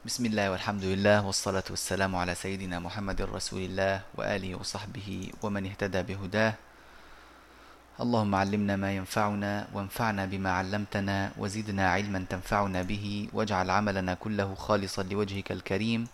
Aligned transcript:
بسم 0.00 0.24
الله 0.26 0.50
والحمد 0.50 0.84
لله 0.84 1.26
والصلاة 1.26 1.64
والسلام 1.70 2.16
على 2.16 2.34
سيدنا 2.34 2.78
محمد 2.80 3.22
رسول 3.22 3.60
الله 3.60 4.00
وآله 4.16 4.54
وصحبه 4.56 5.28
ومن 5.44 5.66
اهتدى 5.66 6.02
بهداه 6.02 6.54
اللهم 8.00 8.34
علمنا 8.34 8.76
ما 8.76 8.96
ينفعنا 8.96 9.66
وانفعنا 9.76 10.26
بما 10.26 10.50
علمتنا 10.50 11.30
وزدنا 11.36 11.90
علما 11.92 12.24
تنفعنا 12.30 12.82
به 12.82 13.28
واجعل 13.32 13.70
عملنا 13.70 14.14
كله 14.14 14.54
خالصا 14.54 15.02
لوجهك 15.02 15.52
الكريم 15.52 16.08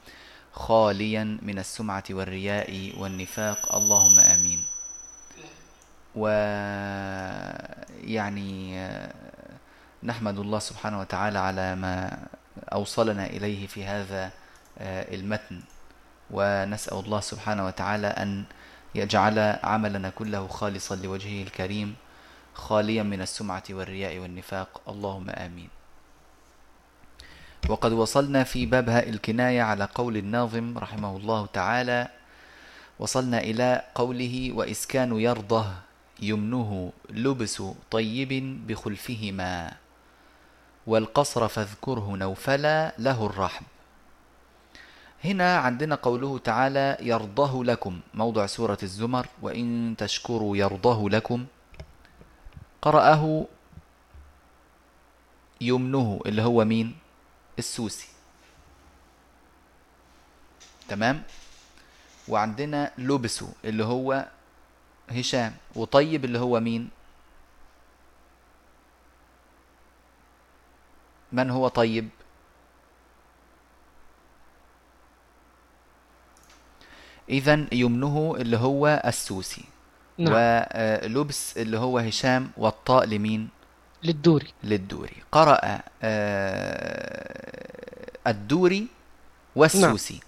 خاليا 0.53 1.39
من 1.43 1.59
السمعة 1.59 2.05
والرياء 2.11 2.93
والنفاق 2.99 3.75
اللهم 3.77 4.19
آمين 4.19 4.65
ويعني 6.19 8.51
نحمد 10.03 10.39
الله 10.39 10.59
سبحانه 10.59 11.01
وتعالى 11.01 11.39
على 11.39 11.77
ما 11.77 12.19
أوصلنا 12.77 13.27
إليه 13.27 13.67
في 13.67 13.85
هذا 13.85 14.31
آه، 14.79 15.15
المتن. 15.15 15.61
ونسأل 16.31 16.99
الله 16.99 17.21
سبحانه 17.21 17.67
وتعالى 17.67 18.07
أن 18.07 18.45
يجعل 18.95 19.39
عملنا 19.63 20.11
كله 20.11 20.47
خالصا 20.49 20.95
لوجهه 20.97 21.43
الكريم 21.43 21.97
خاليا 22.55 23.03
من 23.03 23.21
السمعة 23.23 23.65
والرياء 23.71 24.19
والنفاق. 24.19 24.81
اللهم 24.89 25.31
آمين. 25.31 25.69
وقد 27.69 27.93
وصلنا 27.93 28.45
في 28.45 28.67
بابها 28.67 29.09
الكناية 29.09 29.63
على 29.63 29.89
قول 29.95 30.17
الناظم 30.17 30.79
رحمه 30.79 31.17
الله 31.17 31.47
تعالى 31.47 32.09
وصلنا 32.99 33.39
إلى 33.41 33.83
قوله 33.95 34.53
وإسكان 34.55 35.21
يرضه 35.21 35.67
يمنه 36.23 36.93
لبس 37.11 37.63
طيب 37.91 38.33
بخلفهما 38.67 39.73
والقصر 40.87 41.49
فاذكره 41.49 42.17
نوفلا 42.17 42.93
له 42.99 43.27
الرحب 43.27 43.65
هنا 45.25 45.57
عندنا 45.57 45.95
قوله 45.95 46.39
تعالى 46.39 46.97
يرضه 47.01 47.65
لكم 47.65 48.01
موضع 48.15 48.47
سورة 48.47 48.79
الزمر 48.83 49.27
وإن 49.43 49.95
تشكروا 49.99 50.57
يرضه 50.57 51.11
لكم. 51.11 51.47
قرأه 52.83 53.47
يمنه 55.61 56.21
اللي 56.27 56.43
هو 56.43 56.65
مين؟ 56.65 56.97
السوسي. 57.59 58.09
تمام؟ 60.89 61.23
وعندنا 62.29 62.93
لبسه 62.99 63.53
اللي 63.65 63.85
هو 63.85 64.27
هشام. 65.11 65.55
وطيب 65.75 66.25
اللي 66.25 66.39
هو 66.39 66.61
مين؟ 66.61 66.91
من 71.33 71.51
هو 71.51 71.69
طيب؟ 71.69 72.09
إذا 77.31 77.67
يمنه 77.73 78.35
اللي 78.39 78.57
هو 78.57 79.03
السوسي 79.07 79.65
نعم. 80.19 80.33
ولبس 80.35 81.59
اللي 81.59 81.79
هو 81.79 81.99
هشام 81.99 82.51
والطاء 82.57 83.05
لمين؟ 83.05 83.49
للدوري. 84.05 84.47
للدوري. 84.65 85.17
قرأ 85.33 85.81
آه، 86.03 87.67
الدوري 88.27 88.87
والسوسي. 89.57 90.21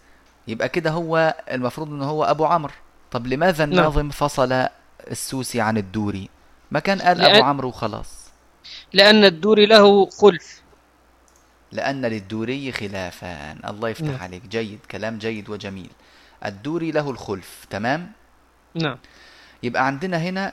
يبقى 0.49 0.69
كده 0.69 0.91
هو 0.91 1.35
المفروض 1.51 1.89
ان 1.91 2.03
هو 2.03 2.25
أبو 2.25 2.45
عمرو. 2.47 2.73
طب 3.11 3.27
لماذا 3.27 3.67
نعم. 3.67 3.79
الناظم 3.79 4.11
فصل 4.11 4.67
السوسي 5.11 5.61
عن 5.61 5.77
الدوري؟ 5.79 6.29
ما 6.71 6.81
كان 6.81 7.03
قال 7.03 7.19
لأن- 7.19 7.25
أبو 7.37 7.45
عمرو 7.45 7.69
وخلاص. 7.69 8.29
لأن 8.93 9.25
الدوري 9.25 9.67
له 9.67 10.07
خلف. 10.11 10.58
لأن 11.73 12.05
للدوري 12.07 12.73
خلافان 12.73 13.61
الله 13.65 13.89
يفتح 13.89 14.07
نعم. 14.07 14.21
عليك. 14.21 14.47
جيد. 14.47 14.79
كلام 14.91 15.19
جيد 15.19 15.49
وجميل. 15.49 15.91
الدوري 16.45 16.91
له 16.91 17.11
الخلف. 17.11 17.67
تمام؟ 17.71 18.13
نعم. 18.75 18.99
يبقى 19.63 19.87
عندنا 19.87 20.17
هنا 20.17 20.53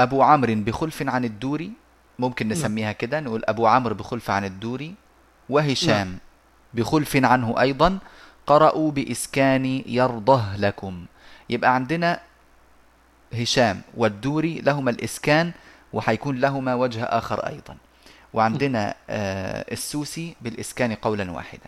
أبو 0.00 0.22
عمرو 0.22 0.54
بخلف 0.54 1.02
عن 1.02 1.24
الدوري. 1.24 1.72
ممكن 2.18 2.48
نعم. 2.48 2.58
نسميها 2.58 2.92
كده. 2.92 3.20
نقول 3.20 3.42
أبو 3.44 3.66
عمرو 3.66 3.94
بخلف 3.94 4.30
عن 4.30 4.44
الدوري. 4.44 4.94
وهشام 5.48 6.18
بخلف 6.74 7.16
عنه 7.16 7.60
أيضا. 7.60 7.98
قرأوا 8.46 8.90
بإسكان 8.90 9.64
يرضه 9.86 10.56
لكم. 10.56 11.06
يبقى 11.50 11.74
عندنا 11.74 12.20
هشام 13.34 13.80
والدوري. 13.96 14.60
لهما 14.60 14.90
الإسكان. 14.90 15.52
وحيكون 15.92 16.40
لهما 16.40 16.74
وجه 16.74 17.04
آخر 17.04 17.46
أيضا. 17.46 17.76
وعندنا 18.32 18.94
آه 19.10 19.64
السوسي 19.72 20.36
بالإسكان 20.40 20.94
قولا 20.94 21.30
واحدا. 21.30 21.66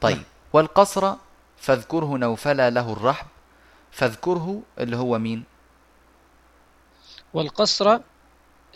طيب 0.00 0.16
نعم. 0.16 0.24
والقصر 0.52 1.14
فاذكره 1.58 2.16
نوفل 2.16 2.74
له 2.74 2.92
الرحب. 2.92 3.26
فاذكره 3.90 4.62
اللي 4.78 4.96
هو 4.96 5.18
مين؟ 5.18 5.44
والقصر 7.34 7.98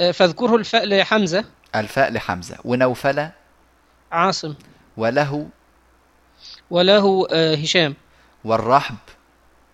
آه، 0.00 0.10
فاذكره 0.10 0.56
الفاء 0.56 0.87
لحمزة. 0.87 1.44
الفاء 1.75 2.12
لحمزة. 2.12 2.56
ونوفل 2.65 3.28
عاصم. 4.12 4.54
وله؟ 4.97 5.48
وله 6.71 7.26
آه، 7.32 7.54
هشام. 7.54 7.94
والرحب؟ 8.44 8.97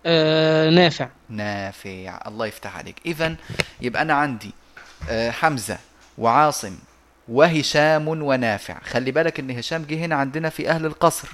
آه، 0.05 0.69
نافع. 0.69 1.09
نافع. 1.29 2.19
الله 2.27 2.45
يفتح 2.45 2.77
عليك. 2.77 3.01
إذا 3.05 3.35
يبقى 3.81 4.01
أنا 4.01 4.13
عندي 4.13 4.51
آه، 5.09 5.31
حمزة 5.31 5.77
وعاصم 6.17 6.77
وهشام 7.27 8.07
ونافع. 8.07 8.79
خلي 8.79 9.11
بالك 9.11 9.39
إن 9.39 9.51
هشام 9.51 9.83
جه 9.83 10.05
هنا 10.05 10.15
عندنا 10.15 10.49
في 10.49 10.69
أهل 10.69 10.85
القصر. 10.85 11.29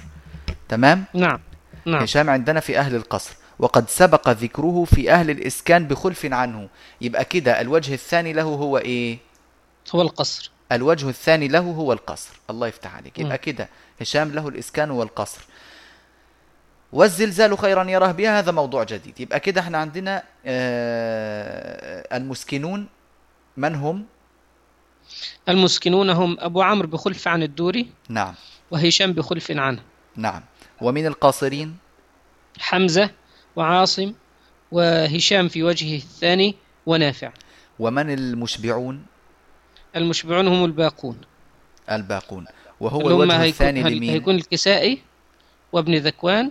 تمام؟ 0.68 1.04
نعم 1.14 1.40
نعم. 1.86 2.02
هشام 2.02 2.30
عندنا 2.30 2.60
في 2.60 2.78
أهل 2.78 2.94
القصر. 2.94 3.34
وقد 3.58 3.90
سبق 3.90 4.28
ذكره 4.28 4.84
في 4.84 5.10
أهل 5.12 5.30
الإسكان 5.30 5.86
بخلف 5.86 6.26
عنه. 6.26 6.68
يبقى 7.00 7.24
كده 7.24 7.60
الوجه 7.60 7.94
الثاني 7.94 8.32
له 8.32 8.42
هو 8.42 8.78
إيه؟ 8.78 9.18
هو 9.94 10.02
القصر. 10.02 10.50
الوجه 10.72 11.08
الثاني 11.08 11.48
له 11.48 11.60
هو 11.60 11.92
القصر. 11.92 12.30
الله 12.50 12.66
يفتح 12.66 12.96
عليك. 12.96 13.18
يبقى. 13.18 13.38
كده 13.38 13.68
هشام 14.00 14.32
له 14.32 14.48
الإسكان 14.48 14.90
والقصر. 14.90 15.40
والزلزال 16.92 17.58
خيرا 17.58 17.84
يراه 17.84 18.12
بها 18.12 18.38
هذا 18.38 18.52
موضوع 18.52 18.84
جديد. 18.84 19.20
يبقى 19.20 19.40
كده 19.40 19.60
إحنا 19.60 19.78
عندنا 19.78 20.22
آه، 20.46 22.16
المسكنون 22.16 22.86
من 23.56 23.74
هم؟ 23.74 24.06
المسكنون 25.48 26.10
هم 26.10 26.36
أبو 26.40 26.62
عمرو 26.62 26.88
بخلف 26.88 27.28
عن 27.28 27.42
الدوري 27.42 27.90
نعم. 28.08 28.34
وهشام 28.70 29.12
بخلف 29.12 29.50
عنه. 29.50 29.82
نعم. 30.16 30.42
ومن 30.80 31.06
القاصرين؟ 31.06 31.76
حمزة 32.60 33.10
وعاصم 33.56 34.14
وهشام 34.72 35.48
في 35.48 35.62
وجهه 35.62 35.96
الثاني 35.96 36.54
ونافع. 36.86 37.32
ومن 37.78 38.10
المشبعون؟ 38.10 39.06
المشبعون 39.96 40.48
هم 40.48 40.64
الباقون. 40.64 41.20
الباقون. 41.90 42.46
وهو 42.80 43.08
الوجه 43.08 43.44
الثاني 43.44 43.82
لمين؟ 43.82 44.10
هيكون 44.10 44.34
الكسائي 44.34 45.02
وابن 45.72 45.94
ذكوان 45.94 46.50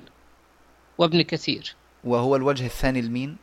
وابن 0.97 1.21
كثير. 1.21 1.75
وهو 2.03 2.35
الوجه 2.35 2.65
الثاني 2.65 3.01
لمين؟ 3.01 3.37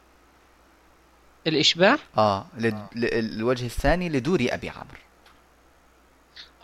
الإشباع؟ 1.47 1.99
آه 2.19 2.47
لل... 2.59 2.75
ل- 2.95 3.05
الوجه 3.05 3.67
الثاني 3.67 4.09
لدوري 4.09 4.49
أبي 4.49 4.69
عمرو. 4.69 5.04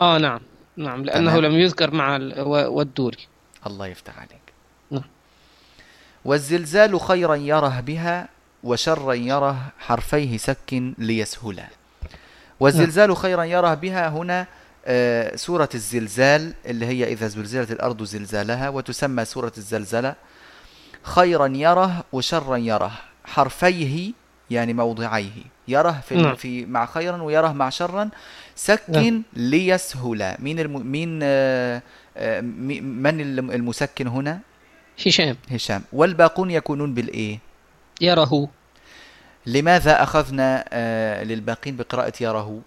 آه 0.01 0.17
نعم. 0.17 0.39
نعم 0.77 1.05
لأنه 1.05 1.31
تمام. 1.31 1.45
لم 1.45 1.59
يذكر 1.59 1.91
مع 1.91 2.17
والدوري. 2.45 3.27
الله 3.67 3.87
يفتح 3.87 4.17
عليك. 4.17 4.53
نعم. 4.91 5.03
والزلزال 6.25 6.99
خيرا 6.99 7.35
يره 7.35 7.79
بها 7.79 8.27
وشرا 8.63 9.13
يره 9.13 9.57
حرفيه 9.79 10.37
سك 10.37 10.93
ليسهلا 10.97 11.67
والزلزال 12.59 13.17
خيرا 13.17 13.43
يره 13.43 13.73
بها 13.73 14.09
هنا 14.09 14.47
آه، 14.85 15.35
سورة 15.35 15.69
الزلزال 15.75 16.53
اللي 16.65 16.85
هي 16.85 17.13
إذا 17.13 17.27
زلزلت 17.27 17.71
الأرض 17.71 18.03
زلزالها 18.03 18.69
وتسمى 18.69 19.25
سورة 19.25 19.51
الزلزلة. 19.57 20.15
خيرا 21.03 21.47
يره 21.47 22.03
وشرا 22.11 22.57
يره 22.57 22.91
حرفيه 23.25 24.11
يعني 24.49 24.73
موضعيه. 24.73 25.43
يره 25.67 26.01
في, 26.07 26.15
نعم. 26.15 26.35
في 26.35 26.65
مع 26.65 26.85
خيرا 26.85 27.21
ويره 27.21 27.51
مع 27.51 27.69
شرا. 27.69 28.09
سك 28.61 28.83
نعم. 28.89 29.23
ليسهلا 29.33 30.37
مين 30.39 30.59
الم 30.59 30.85
مين 30.85 31.19
آه، 31.23 31.81
آه، 32.17 32.41
من 32.41 33.21
الم- 33.21 33.51
المسكن 33.51 34.07
هنا؟ 34.07 34.39
هشام. 35.05 35.37
هشام. 35.51 35.81
والباقون 35.93 36.51
يكونون 36.51 36.93
بالإيه؟ 36.93 37.39
يره. 38.01 38.49
لماذا 39.45 40.03
أخذنا 40.03 40.65
آه، 40.69 41.23
للباقين 41.23 41.77
بقراءة 41.77 42.13
يره؟ 42.21 42.61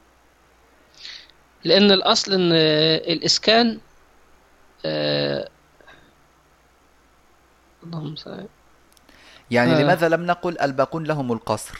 لأن 1.64 1.91
الأصل 1.93 2.32
أن 2.32 2.50
آه، 2.52 2.96
الإسكان 2.96 3.79
آه، 4.85 5.49
اللهم 7.85 8.17
صل 8.17 8.46
يعني. 9.50 9.82
لماذا 9.82 10.08
لم 10.08 10.26
نقل 10.26 10.58
الباقون 10.58 11.05
لهم 11.05 11.32
القصر؟ 11.32 11.79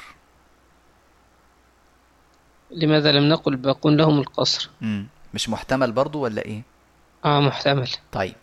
لماذا 2.75 3.12
لم 3.12 3.29
نقل 3.29 3.53
الباقون 3.53 3.97
لهم 3.97 4.19
القصر؟ 4.19 4.71
مم. 4.81 5.06
مش 5.35 5.49
محتمل 5.49 5.93
برضو 5.93 6.21
ولا 6.21 6.43
إيه؟ 6.43 6.62
آه 7.25 7.41
محتمل. 7.41 7.88
طيب. 8.12 8.35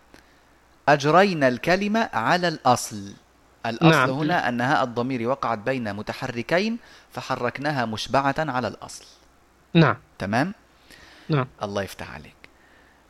أجرينا 0.88 1.48
الكلمة 1.48 2.10
على 2.12 2.48
الأصل. 2.48 3.12
الأصل 3.66 3.90
نعم. 3.90 4.10
هنا 4.10 4.48
أن 4.48 4.60
هاء 4.60 4.84
الضمير 4.84 5.28
وقعت 5.28 5.58
بين 5.58 5.94
متحركين 5.94 6.78
فحركناها 7.10 7.84
مشبعة 7.84 8.34
على 8.38 8.68
الأصل. 8.68 9.04
نعم. 9.74 9.96
تمام؟ 10.18 10.54
نعم. 11.28 11.46
الله 11.62 11.82
يفتح 11.82 12.14
عليك. 12.14 12.36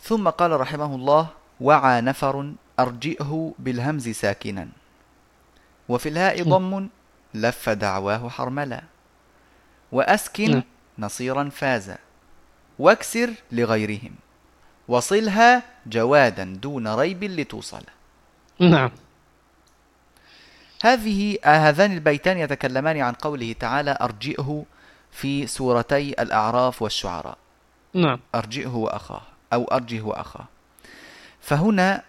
ثم 0.01 0.29
قال 0.29 0.61
رحمه 0.61 0.95
الله 0.95 1.29
وعى 1.61 2.01
نفر 2.01 2.53
أرجئه 2.81 3.55
بالهمز 3.59 4.09
ساكنا. 4.09 4.69
وفي 5.89 6.09
الهاء 6.09 6.43
ضم 6.43 6.89
لف 7.35 7.69
دعواه 7.69 8.29
حرملا. 8.29 8.83
وأسكن 9.93 10.51
نعم. 10.51 10.63
نصيرا 10.99 11.49
فاز. 11.49 11.93
واكسر 12.79 13.31
لغيرهم. 13.53 14.15
وصلها 14.89 15.63
جوادا 15.87 16.45
دون 16.45 16.89
ريب 16.89 17.25
لتوصل. 17.25 17.83
نعم. 18.59 18.91
هذه 20.83 21.39
هذان 21.45 21.93
البيتان 21.93 22.39
يتكلمان 22.39 23.01
عن 23.01 23.13
قوله 23.13 23.55
تعالى 23.61 23.99
أرجئه 24.01 24.65
في 25.11 25.47
سورتي 25.47 26.11
الأعراف 26.23 26.83
والشعراء. 26.83 27.39
نعم. 27.95 28.21
أرجئه 28.35 28.75
وأخاه 28.75 29.23
أو 29.53 29.65
أرجه 29.65 30.01
وأخاه 30.03 30.45
فهنا 31.41 32.03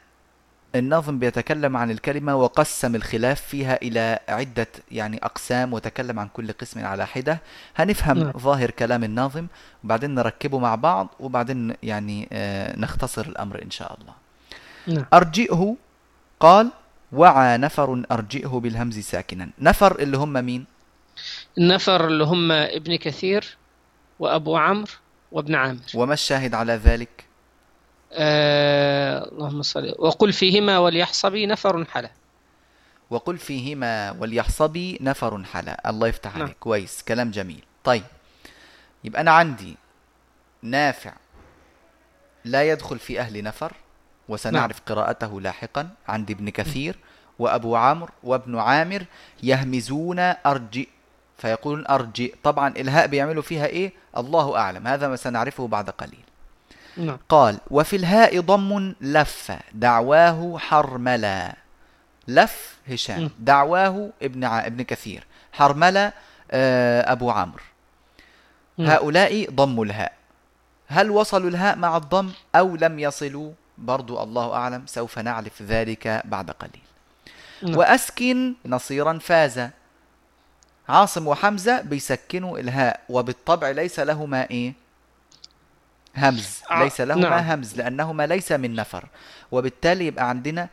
الناظم 0.75 1.19
بيتكلم 1.19 1.77
عن 1.77 1.91
الكلمة 1.91 2.35
وقسم 2.35 2.95
الخلاف 2.95 3.41
فيها 3.41 3.81
إلى 3.81 4.19
عدة 4.29 4.67
يعني 4.91 5.19
أقسام 5.23 5.73
وتكلم 5.73 6.19
عن 6.19 6.27
كل 6.27 6.51
قسم 6.51 6.85
على 6.85 7.07
حدة. 7.07 7.39
هنفهم 7.75 8.17
نعم. 8.17 8.31
ظاهر 8.31 8.71
كلام 8.71 9.03
الناظم 9.03 9.47
وبعدين 9.83 10.15
نركبه 10.15 10.59
مع 10.59 10.75
بعض 10.75 11.07
وبعدين 11.19 11.75
يعني 11.83 12.29
آه، 12.31 12.79
نختصر 12.79 13.25
الأمر 13.25 13.61
إن 13.61 13.71
شاء 13.71 13.97
الله. 14.01 14.13
نعم. 14.87 15.05
أرجئه 15.13 15.75
قال 16.39 16.71
وعى 17.11 17.57
نفر 17.57 18.03
أرجئه 18.11 18.47
بالهمز 18.47 18.99
ساكنا. 18.99 19.49
نفر 19.59 19.99
اللي 19.99 20.17
هم 20.17 20.33
مين؟ 20.45 20.65
النفر 21.57 22.07
اللي 22.07 22.23
هم 22.23 22.51
ابن 22.51 22.95
كثير 22.95 23.57
وأبو 24.19 24.57
عمرو 24.57 24.91
وابن 25.31 25.55
عامر. 25.55 25.79
وما 25.95 26.13
الشاهد 26.13 26.53
على 26.53 26.73
ذلك؟ 26.73 27.32
آه 28.15 29.29
اللهم 29.31 29.61
صل 29.61 29.95
وقل 29.99 30.33
فيهما 30.33 30.79
وليحصبي 30.79 31.45
نفر 31.45 31.85
حلا. 31.85 32.09
وقل 33.09 33.37
فيهما 33.37 34.11
وليحصبي 34.19 34.97
نفر 35.01 35.43
حلا. 35.43 35.89
الله 35.89 36.07
يفتح 36.07 36.33
نعم. 36.33 36.41
عليك 36.43 36.57
كويس. 36.59 37.03
كلام 37.07 37.31
جميل. 37.31 37.63
طيب. 37.83 38.03
يبقى 39.03 39.21
أنا 39.21 39.31
عندي 39.31 39.75
نافع 40.61 41.13
لا 42.45 42.69
يدخل 42.69 42.99
في 42.99 43.19
أهل 43.19 43.43
نفر 43.43 43.73
وسنعرف 44.29 44.81
قراءته 44.85 45.41
لاحقا. 45.41 45.89
عندي 46.07 46.33
ابن 46.33 46.49
كثير 46.49 46.95
وأبو 47.39 47.75
عمرو 47.75 48.11
وابن 48.23 48.59
عامر 48.59 49.05
يهمزون 49.43 50.19
أرجئ. 50.19 50.87
فيقولون 51.37 51.87
أرجئ. 51.87 52.35
طبعا 52.43 52.67
إلهاء 52.77 53.07
بيعملوا 53.07 53.43
فيها 53.43 53.65
إيه؟ 53.65 53.93
الله 54.17 54.57
أعلم. 54.57 54.87
هذا 54.87 55.07
ما 55.07 55.15
سنعرفه 55.15 55.67
بعد 55.67 55.89
قليل. 55.89 56.23
نعم. 56.97 57.17
قال 57.29 57.57
وفي 57.71 57.95
الهاء 57.95 58.39
ضم 58.39 58.95
لف 59.01 59.51
دعواه 59.73 60.57
حرملا. 60.57 61.55
لف 62.27 62.77
هشام 62.87 63.23
م. 63.23 63.29
دعواه 63.39 64.09
ابن 64.21 64.43
ع... 64.43 64.65
ابن 64.65 64.81
كثير 64.81 65.23
حرملا 65.53 66.13
آه، 66.51 67.11
أبو 67.11 67.31
عمرو. 67.31 67.63
هؤلاء 68.79 69.49
ضموا 69.49 69.85
الهاء. 69.85 70.13
هل 70.87 71.11
وصلوا 71.11 71.49
الهاء 71.49 71.75
مع 71.75 71.97
الضم 71.97 72.31
أو 72.55 72.75
لم 72.75 72.99
يصلوا؟ 72.99 73.51
برضو 73.77 74.23
الله 74.23 74.53
أعلم 74.53 74.83
سوف 74.87 75.19
نعرف 75.19 75.61
ذلك 75.61 76.21
بعد 76.25 76.51
قليل. 76.51 76.81
نعم. 77.61 77.77
وأسكن 77.77 78.53
نصيرا 78.65 79.19
فاز. 79.19 79.69
عاصم 80.89 81.27
وحمزة 81.27 81.81
بيسكنوا 81.81 82.59
الهاء 82.59 82.99
وبالطبع 83.09 83.69
ليس 83.69 83.99
لهما 83.99 84.49
إيه؟ 84.49 84.73
همز 86.15 86.59
ع- 86.69 86.83
ليس 86.83 87.01
لهما 87.01 87.29
نعم. 87.29 87.51
همز 87.51 87.75
لأنهما 87.77 88.27
ليس 88.27 88.51
من 88.51 88.75
نفر. 88.75 89.05
وبالتالي 89.51 90.07
يبقى 90.07 90.29
عندنا 90.29 90.69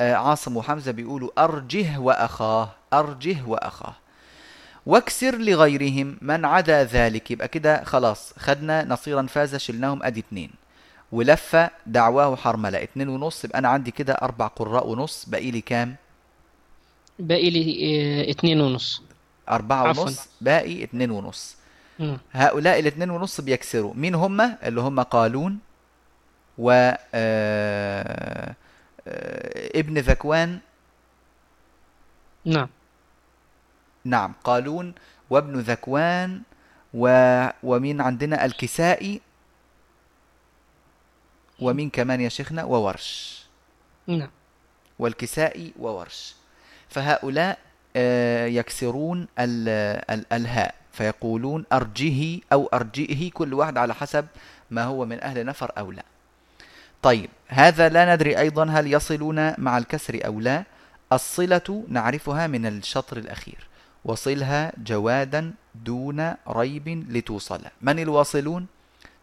آه، 0.00 0.14
عاصم 0.14 0.56
وحمزة 0.56 0.92
بيقولوا 0.92 1.30
أرجه 1.44 1.98
وأخاه 1.98 2.70
أرجه 2.92 3.36
وأخاه. 3.46 3.94
واكسر 4.86 5.36
لغيرهم 5.36 6.16
من 6.22 6.44
عدا 6.44 6.84
ذلك. 6.84 7.30
يبقى 7.30 7.48
كده 7.48 7.84
خلاص 7.84 8.32
خدنا 8.38 8.84
نصيرا 8.84 9.22
فاز 9.26 9.56
شلناهم 9.56 10.02
أدي 10.02 10.20
اتنين. 10.20 10.50
ولف 11.12 11.56
دعواه 11.86 12.36
حرملة. 12.36 12.82
اتنين 12.82 13.08
ونص 13.08 13.44
يبقى 13.44 13.58
أنا 13.58 13.68
عندي 13.68 13.90
كده 13.90 14.12
أربع 14.12 14.46
قراء 14.46 14.86
ونص. 14.88 15.24
باقي 15.28 15.50
لي 15.50 15.60
كام؟ 15.60 15.96
باقي 17.18 17.50
لي 17.50 17.62
آه 17.82 18.30
اتنين 18.30 18.60
ونص. 18.60 19.02
أربعة. 19.48 20.00
ونص 20.00 20.28
باقي 20.40 20.84
اتنين 20.84 21.10
ونص. 21.10 21.56
هؤلاء 22.32 22.80
الاتنين 22.80 23.10
ونص 23.10 23.40
بيكسروا. 23.40 23.94
مين 23.94 24.14
هم؟ 24.14 24.40
اللي 24.40 24.80
هم 24.80 25.00
قالون 25.00 25.58
و 26.58 26.70
آه، 27.14 28.54
آه، 29.08 29.70
ابن 29.74 29.98
ذكوان. 29.98 30.58
نعم. 32.44 32.68
نعم 34.04 34.34
قالون 34.44 34.94
وابن 35.30 35.60
ذكوان 35.60 36.42
و... 36.94 37.08
ومين 37.62 38.00
عندنا؟ 38.00 38.44
الكسائي. 38.44 39.20
ومين 41.60 41.90
كمان 41.90 42.20
يا 42.20 42.28
شيخنا؟ 42.28 42.64
وورش. 42.64 43.44
نعم. 44.06 44.30
والكسائي 44.98 45.72
وورش. 45.78 46.34
فهؤلاء 46.88 47.58
آه، 47.96 48.46
يكسرون 48.46 49.28
ال... 49.38 49.68
ال... 50.10 50.32
الهاء. 50.32 50.83
فيقولون 50.94 51.64
أرجه 51.72 52.40
أو 52.52 52.66
أرجئه 52.66 53.30
كل 53.30 53.54
واحد 53.54 53.78
على 53.78 53.94
حسب 53.94 54.26
ما 54.70 54.84
هو 54.84 55.04
من 55.04 55.22
أهل 55.22 55.46
نفر 55.46 55.72
أو 55.78 55.92
لا. 55.92 56.04
طيب 57.02 57.30
هذا 57.48 57.88
لا 57.88 58.14
ندري 58.14 58.38
أيضا 58.38 58.64
هل 58.64 58.92
يصلون 58.92 59.60
مع 59.60 59.78
الكسر 59.78 60.20
أو 60.26 60.40
لا. 60.40 60.64
الصلة 61.12 61.84
نعرفها 61.88 62.46
من 62.46 62.66
الشطر 62.66 63.16
الأخير. 63.16 63.66
وصلها 64.04 64.72
جوادا 64.78 65.52
دون 65.74 66.34
ريب 66.48 67.06
لتوصل. 67.10 67.60
من 67.82 67.98
الواصلون؟ 67.98 68.66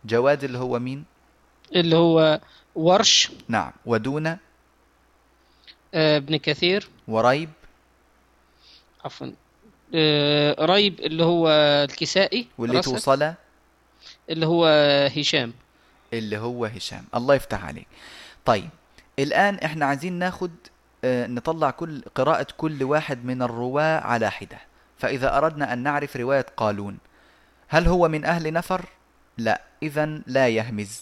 جواد 0.06 0.44
اللي 0.44 0.58
هو 0.58 0.80
مين؟ 0.80 1.06
اللي 1.76 1.96
هو 1.96 2.42
ورش. 2.76 3.32
نعم. 3.48 3.72
ودون؟ 3.86 4.28
آه 4.28 4.38
ابن 5.94 6.38
كثير. 6.38 6.90
وريب؟ 7.08 7.50
عفوا. 9.06 9.32
آه 9.96 10.66
ريب 10.66 11.00
اللي 11.00 11.24
هو 11.24 11.50
الكسائي 11.90 12.48
واللي 12.58 12.80
رسل، 12.80 12.92
توصل 12.92 13.34
اللي 14.30 14.46
هو 14.46 14.66
هشام. 15.18 15.54
اللي 16.14 16.38
هو 16.38 16.66
هشام. 16.66 17.04
الله 17.16 17.36
يفتح 17.36 17.66
عليك. 17.66 17.88
طيب 18.46 18.70
الآن 19.20 19.56
إحنا 19.56 19.86
عايزين 19.86 20.14
ناخد 20.14 20.52
آه، 21.04 21.28
نطلع 21.28 21.72
كل 21.72 22.02
قراءة 22.16 22.48
كل 22.58 22.84
واحد 22.84 23.26
من 23.26 23.42
الرواة 23.42 24.00
على 24.00 24.32
حدة. 24.32 24.58
فإذا 24.98 25.38
أردنا 25.38 25.74
أن 25.74 25.80
نعرف 25.80 26.16
رواية 26.16 26.46
قالون 26.58 26.98
هل 27.68 27.88
هو 27.88 28.08
من 28.08 28.26
أهل 28.26 28.54
نفر؟ 28.54 28.86
لا. 29.38 29.62
إذا 29.84 30.06
لا 30.28 30.48
يهمز. 30.48 31.02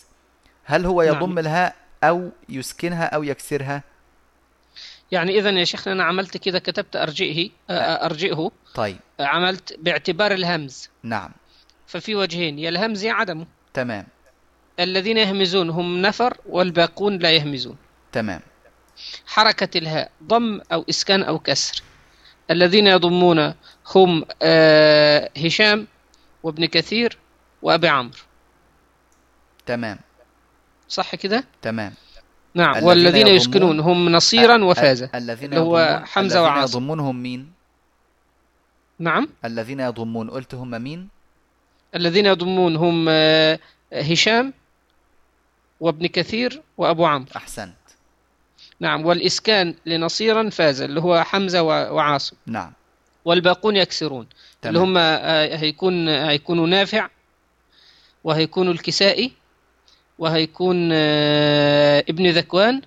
هل 0.63 0.85
هو 0.85 1.03
نعم. 1.03 1.15
يضم 1.15 1.39
الهاء 1.39 1.75
أو 2.03 2.29
يسكنها 2.49 3.05
أو 3.05 3.23
يكسرها؟ 3.23 3.83
يعني 5.11 5.39
إذا 5.39 5.49
يا 5.49 5.63
شيخنا 5.63 5.93
أنا 5.93 6.03
عملت 6.03 6.37
كده 6.37 6.59
كتبت 6.59 6.95
أرجئه 6.95 7.49
آه 7.69 8.05
أرجئه. 8.05 8.51
طيب. 8.75 8.97
عملت 9.19 9.79
باعتبار 9.79 10.31
الهمز. 10.31 10.89
نعم. 11.03 11.31
ففي 11.87 12.15
وجهين 12.15 12.59
يا 12.59 12.69
الهمز 12.69 13.03
يا 13.03 13.13
عدمه. 13.13 13.47
تمام. 13.73 14.07
الذين 14.79 15.17
يهمزون 15.17 15.69
هم 15.69 16.01
نفر 16.01 16.37
والباقون 16.45 17.17
لا 17.17 17.31
يهمزون. 17.31 17.77
تمام. 18.11 18.41
حركة 19.27 19.77
الهاء 19.77 20.11
ضم 20.23 20.61
أو 20.71 20.85
إسكان 20.89 21.23
أو 21.23 21.39
كسر. 21.39 21.83
الذين 22.51 22.87
يضمون 22.87 23.53
هم 23.95 24.25
آه، 24.41 25.29
هشام 25.37 25.87
وابن 26.43 26.65
كثير 26.65 27.17
وأبي 27.61 27.87
عمرو. 27.87 28.17
تمام. 29.65 29.99
صح 30.87 31.15
كده؟ 31.15 31.43
تمام. 31.61 31.93
نعم 32.59 32.75
الذين 32.75 32.87
والذين 32.87 33.27
يسكنون 33.27 33.79
هم 33.79 34.09
نصيرا 34.09 34.63
وفازة 34.63 35.09
الذين 35.15 35.49
اللي 35.49 35.59
هو 35.61 36.03
حمزة 36.05 36.39
الذين 36.39 36.51
وعاصم. 36.51 36.77
يضمونهم 36.77 37.23
مين؟ 37.23 37.51
نعم 38.99 39.29
الذين 39.45 39.79
يضمون 39.79 40.29
قلت 40.29 40.55
هم 40.55 40.81
مين؟ 40.81 41.09
الذين 41.95 42.25
يضمون 42.25 42.75
هم 42.75 43.05
آه، 43.09 43.59
هشام 43.93 44.53
وابن 45.79 46.07
كثير 46.07 46.61
وأبو 46.77 47.05
عمرو 47.05 47.27
أحسنت 47.35 47.75
نعم 48.79 49.05
والإسكان 49.05 49.75
لنصيرا 49.85 50.49
فاز 50.49 50.81
اللي 50.81 51.01
هو 51.01 51.23
حمزة 51.23 51.61
وعاصم 51.61 52.35
نعم 52.45 52.73
والباقون 53.25 53.75
يكسرون 53.75 54.27
تمام. 54.61 54.75
اللي 54.75 54.85
هم 54.85 54.97
آه، 54.97 55.57
هيكون 55.57 56.07
هيكونوا 56.09 56.67
نافع 56.67 57.09
وهيكونوا 58.23 58.73
الكسائي 58.73 59.31
وهيكون 60.19 60.89
آه، 60.93 62.05
ابن 62.09 62.29
ذكوان. 62.29 62.81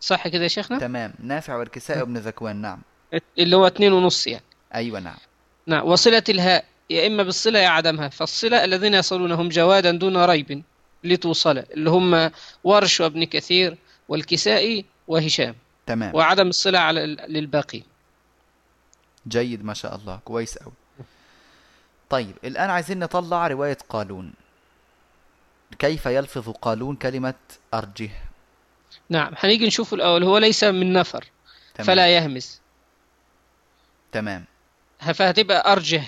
صح 0.00 0.28
كده 0.28 0.42
يا 0.42 0.48
شيخنا؟ 0.48 0.78
تمام. 0.78 1.14
نافع 1.18 1.56
والكسائي 1.56 2.00
وابن 2.00 2.18
ذكوان 2.18 2.56
نعم. 2.56 2.82
اللي 3.38 3.56
هو 3.56 3.66
اتنين 3.66 3.92
ونص 3.92 4.26
يعني. 4.26 4.44
أيوة 4.74 5.00
نعم. 5.00 5.16
نعم. 5.66 5.86
وصلة 5.86 6.22
الهاء 6.28 6.64
يا 6.90 7.06
إما 7.06 7.22
بالصلة 7.22 7.58
يا 7.58 7.68
عدمها. 7.68 8.08
فالصلة 8.08 8.64
الذين 8.64 8.94
يصلونهم 8.94 9.48
جوادا 9.48 9.90
دون 9.90 10.24
ريب 10.24 10.62
لتوصل 11.04 11.58
اللي 11.58 11.90
هم 11.90 12.30
ورش 12.64 13.00
وابن 13.00 13.24
كثير 13.24 13.78
والكسائي 14.08 14.84
وهشام. 15.08 15.54
تمام. 15.86 16.14
وعدم 16.14 16.48
الصلة 16.48 16.78
على 16.78 17.06
للباقي. 17.06 17.82
جيد 19.28 19.64
ما 19.64 19.74
شاء 19.74 19.96
الله. 19.96 20.20
كويس 20.24 20.56
أوي. 20.56 20.72
طيب 22.10 22.34
الآن 22.44 22.70
عايزين 22.70 22.98
نطلع 22.98 23.46
رواية 23.46 23.78
قالون. 23.88 24.32
كيف 25.78 26.06
يلفظ 26.06 26.48
قالون 26.48 26.96
كلمة 26.96 27.34
أرجه؟ 27.74 28.10
نعم 29.08 29.32
هنيجي 29.38 29.66
نشوف 29.66 29.94
الأول. 29.94 30.24
هو 30.24 30.38
ليس 30.38 30.64
من 30.64 30.92
نفر 30.92 31.24
تمام. 31.74 31.86
فلا 31.86 32.16
يهمس. 32.16 32.60
تمام. 34.12 34.44
فهتبقى 35.14 35.72
أرجه. 35.72 36.02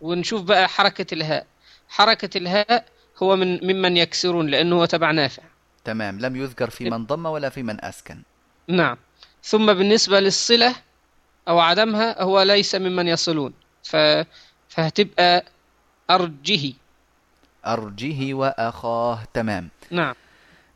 ونشوف 0.00 0.42
بقى 0.42 0.68
حركة 0.68 1.14
الهاء. 1.14 1.46
حركة 1.88 2.38
الهاء 2.38 2.84
هو 3.22 3.36
من 3.36 3.66
ممن 3.66 3.96
يكسرون 3.96 4.46
لأنه 4.46 4.76
هو 4.76 4.84
تبع 4.84 5.10
نافع. 5.10 5.42
تمام. 5.84 6.20
لم 6.20 6.36
يذكر 6.36 6.70
في 6.70 6.90
من 6.90 7.06
ضم 7.06 7.26
ولا 7.26 7.48
في 7.48 7.62
من 7.62 7.84
أسكن. 7.84 8.22
نعم. 8.68 8.96
ثم 9.42 9.74
بالنسبة 9.74 10.20
للصلة 10.20 10.74
أو 11.48 11.58
عدمها 11.58 12.22
هو 12.22 12.42
ليس 12.42 12.74
ممن 12.74 13.08
يصلون. 13.08 13.52
ف... 13.84 13.96
فهتبقى 14.68 15.44
أرجه. 16.10 16.72
أرجه 17.66 18.34
وأخاه. 18.34 19.24
تمام. 19.34 19.68
نعم. 19.90 20.14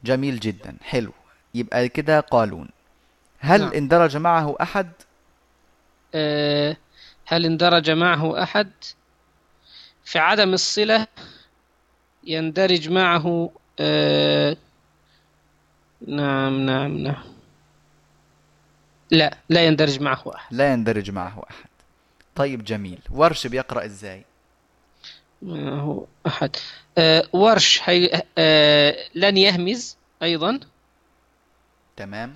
جميل 0.04 0.40
جدا. 0.40 0.76
حلو. 0.82 1.12
يبقى 1.54 1.88
كده 1.88 2.20
قالون. 2.20 2.68
هل 3.38 3.60
نعم. 3.60 3.72
اندرج 3.72 4.16
معه 4.16 4.56
أحد؟ 4.60 4.92
آه، 6.14 6.76
هل 7.26 7.44
اندرج 7.44 7.90
معه 7.90 8.42
أحد؟ 8.42 8.70
في 10.04 10.18
عدم 10.18 10.52
الصلة 10.54 11.06
يندرج 12.24 12.88
معه 12.90 13.50
آه، 13.80 14.56
نعم 16.08 16.60
نعم 16.66 16.96
نعم. 16.96 17.24
لا 19.10 19.38
لا 19.48 19.66
يندرج 19.66 20.00
معه 20.00 20.22
أحد. 20.34 20.54
لا 20.54 20.72
يندرج 20.72 21.10
معه 21.10 21.42
أحد. 21.50 21.68
طيب 22.34 22.64
جميل. 22.64 22.98
ورش 23.10 23.46
بيقرأ 23.46 23.84
إزاي؟ 23.84 24.24
معه 25.44 26.06
أحد. 26.26 26.56
آه، 26.98 27.28
ورش 27.32 27.78
حي... 27.78 28.10
آه، 28.38 28.96
لن 29.14 29.36
يهمز 29.36 29.96
أيضا. 30.22 30.60
تمام. 31.96 32.32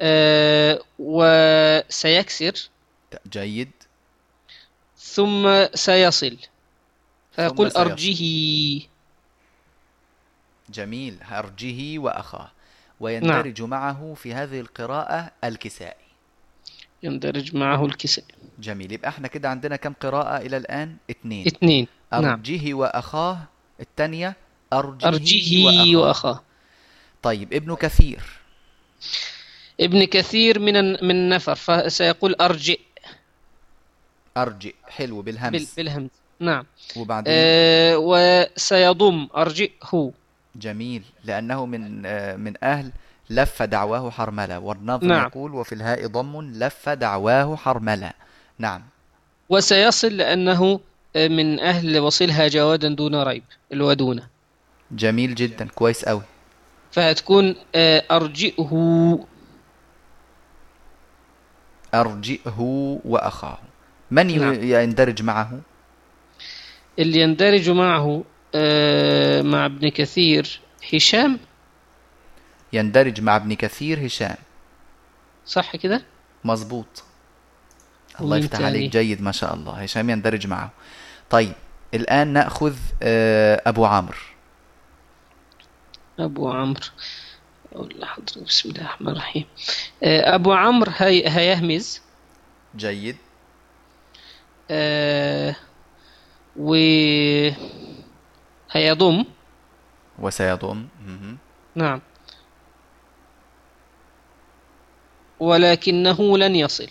آه، 0.00 0.80
وسيكسر. 0.98 2.68
جيد. 3.30 3.70
ثم 4.98 5.66
سيصل. 5.74 6.36
فيقول 7.32 7.70
سيصل. 7.70 7.80
أرجه. 7.80 8.22
جميل. 10.70 11.18
أرجه 11.32 11.98
وأخاه. 11.98 12.50
ويندرج 13.00 13.62
معه 13.62 14.14
في 14.16 14.34
هذه 14.34 14.60
القراءة 14.60 15.30
الكسائي. 15.44 16.04
يندرج 17.02 17.56
معه 17.56 17.86
الكساء 17.86 18.24
جميل. 18.58 18.92
يبقى 18.92 19.08
إحنا 19.08 19.28
كده 19.28 19.48
عندنا 19.48 19.76
كم 19.76 19.92
قراءة 19.92 20.36
إلى 20.36 20.56
الآن؟ 20.56 20.96
اثنين. 21.10 21.46
اثنين. 21.46 21.86
نعم. 22.20 22.30
أرجه 22.32 22.74
وأخاه 22.74 23.38
الثانية 23.80 24.36
أرجه, 24.72 25.08
أرجه 25.08 25.64
وأخاه. 25.66 25.96
وأخاه. 25.96 26.40
طيب 27.22 27.52
ابن 27.52 27.74
كثير. 27.74 28.20
ابن 29.80 30.04
كثير 30.04 30.58
من 30.58 30.74
من 31.04 31.10
النفر 31.10 31.54
فسيقول 31.54 32.34
أرجئ. 32.40 32.80
أرجئ 34.36 34.74
حلو 34.88 35.22
بال- 35.22 35.24
بالهمس. 35.34 35.74
بالهمز 35.74 36.10
نعم. 36.40 36.64
وبعدين؟ 36.96 37.34
آه 37.36 37.96
وسيضم 37.98 39.28
أرجئه. 39.36 40.12
جميل 40.56 41.02
لأنه 41.24 41.66
من 41.66 42.06
آه، 42.06 42.36
من 42.36 42.54
أهل 42.64 42.90
لف 43.30 43.62
دعواه 43.62 44.10
حرملة 44.10 44.58
والنظم 44.58 45.06
نعم. 45.08 45.26
يقول 45.26 45.54
وفي 45.54 45.74
الهاء 45.74 46.06
ضم 46.06 46.40
لف 46.40 46.88
دعواه 46.88 47.56
حرملة. 47.56 48.12
نعم. 48.58 48.82
وسيصل 49.48 50.08
لأنه 50.16 50.80
من 51.16 51.60
أهل 51.60 51.98
وصلها 51.98 52.48
جوادا 52.48 52.88
دون 52.88 53.22
ريب 53.22 53.42
اللي 53.72 53.84
هو 53.84 53.92
دون 53.92 54.20
جميل 54.90 55.34
جدا 55.34 55.68
كويس 55.74 56.04
أوي. 56.04 56.22
فهتكون 56.92 57.56
آه، 57.74 58.04
أرجئه. 58.10 59.18
أرجئه 61.94 62.60
وأخاه. 63.04 63.58
من 64.10 64.38
نعم. 64.38 64.54
يندرج 64.62 65.22
معه؟ 65.22 65.60
اللي 66.98 67.20
يندرج 67.20 67.70
معه 67.70 68.24
آه، 68.54 69.42
مع 69.42 69.66
ابن 69.66 69.88
كثير 69.88 70.60
هشام. 70.92 71.38
يندرج 72.72 73.20
مع 73.20 73.36
ابن 73.36 73.54
كثير 73.54 74.06
هشام. 74.06 74.36
صح 75.46 75.76
كده؟ 75.76 76.02
مظبوط. 76.44 77.04
الله 78.20 78.36
يفتح؟ 78.36 78.60
عليك 78.60 78.92
جيد 78.92 79.22
ما 79.22 79.32
شاء 79.32 79.54
الله. 79.54 79.72
هشام 79.72 80.10
يندرج 80.10 80.46
معه. 80.46 80.70
طيب 81.34 81.54
الآن 81.94 82.28
نأخذ 82.28 82.76
آه، 83.02 83.62
أبو 83.66 83.86
عمرو. 83.86 84.18
أبو 86.18 86.50
عمرو. 86.50 86.80
بسم 88.46 88.68
الله 88.68 88.80
الرحمن 88.80 89.08
الرحيم. 89.08 89.46
آه، 90.02 90.34
أبو 90.34 90.52
عمرو 90.52 90.92
هي 90.96 91.28
هيهمز 91.28 92.00
جيد. 92.76 93.16
آه، 94.70 95.56
و 96.56 96.74
هيضم. 98.70 99.24
وسيضم. 100.18 100.86
نعم. 101.74 102.00
ولكنه 105.40 106.38
لن 106.38 106.56
يصل. 106.56 106.90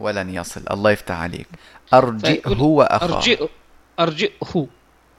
ولن 0.00 0.34
يصل. 0.34 0.62
الله 0.70 0.90
يفتح 0.90 1.14
عليك. 1.14 1.46
أرجئه 1.94 2.62
وأخاه 2.62 3.14
أرجئ 3.16 3.48
أرجئه. 4.00 4.66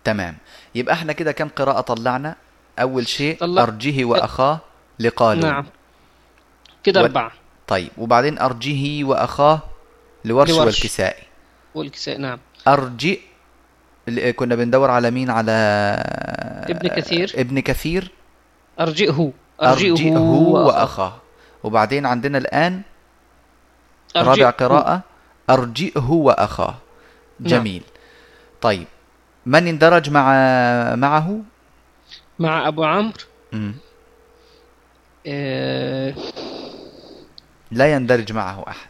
تمام. 0.03 0.37
يبقى 0.75 0.93
إحنا 0.93 1.13
كده 1.13 1.31
كم 1.31 1.47
قراءة 1.47 1.81
طلعنا؟ 1.81 2.35
أول 2.79 3.07
شيء 3.07 3.37
طلع- 3.37 3.63
أرجه 3.63 4.05
وأخاه 4.05 4.59
لقالون 4.99 5.45
نعم. 5.45 5.65
كده 6.83 7.01
و- 7.01 7.03
أربعة. 7.05 7.31
طيب. 7.67 7.89
وبعدين 7.97 8.39
أرجه 8.39 9.03
وأخاه 9.03 9.59
لورش, 10.25 10.49
لورش. 10.49 10.65
والكسائي. 10.65 11.23
والكساء 11.75 12.17
نعم. 12.17 12.39
أرجئ 12.67 13.19
كنا 14.35 14.55
بندور 14.55 14.89
على 14.91 15.11
مين؟ 15.11 15.29
على 15.29 15.51
ابن 16.69 16.87
كثير. 16.89 17.31
ابن 17.35 17.59
كثير. 17.59 18.11
أرجئه. 18.79 19.31
أرجئه 19.61 19.91
أرجئه 19.91 20.17
وأخاه. 20.19 21.13
وبعدين 21.63 22.05
عندنا 22.05 22.37
الآن 22.37 22.81
رابع. 24.23 24.49
قراءة 24.49 25.01
أرجئه 25.49 26.09
وأخاه. 26.11 26.75
نعم. 27.39 27.49
جميل. 27.49 27.83
طيب 28.61 28.87
من 29.45 29.67
اندرج 29.67 30.09
مع 30.09 30.25
معه؟ 30.95 31.41
مع 32.39 32.67
أبو 32.67 32.83
عمرو. 32.83 33.13
آه، 35.27 36.13
لا 37.71 37.93
يندرج 37.93 38.31
معه 38.33 38.65
أحد. 38.67 38.89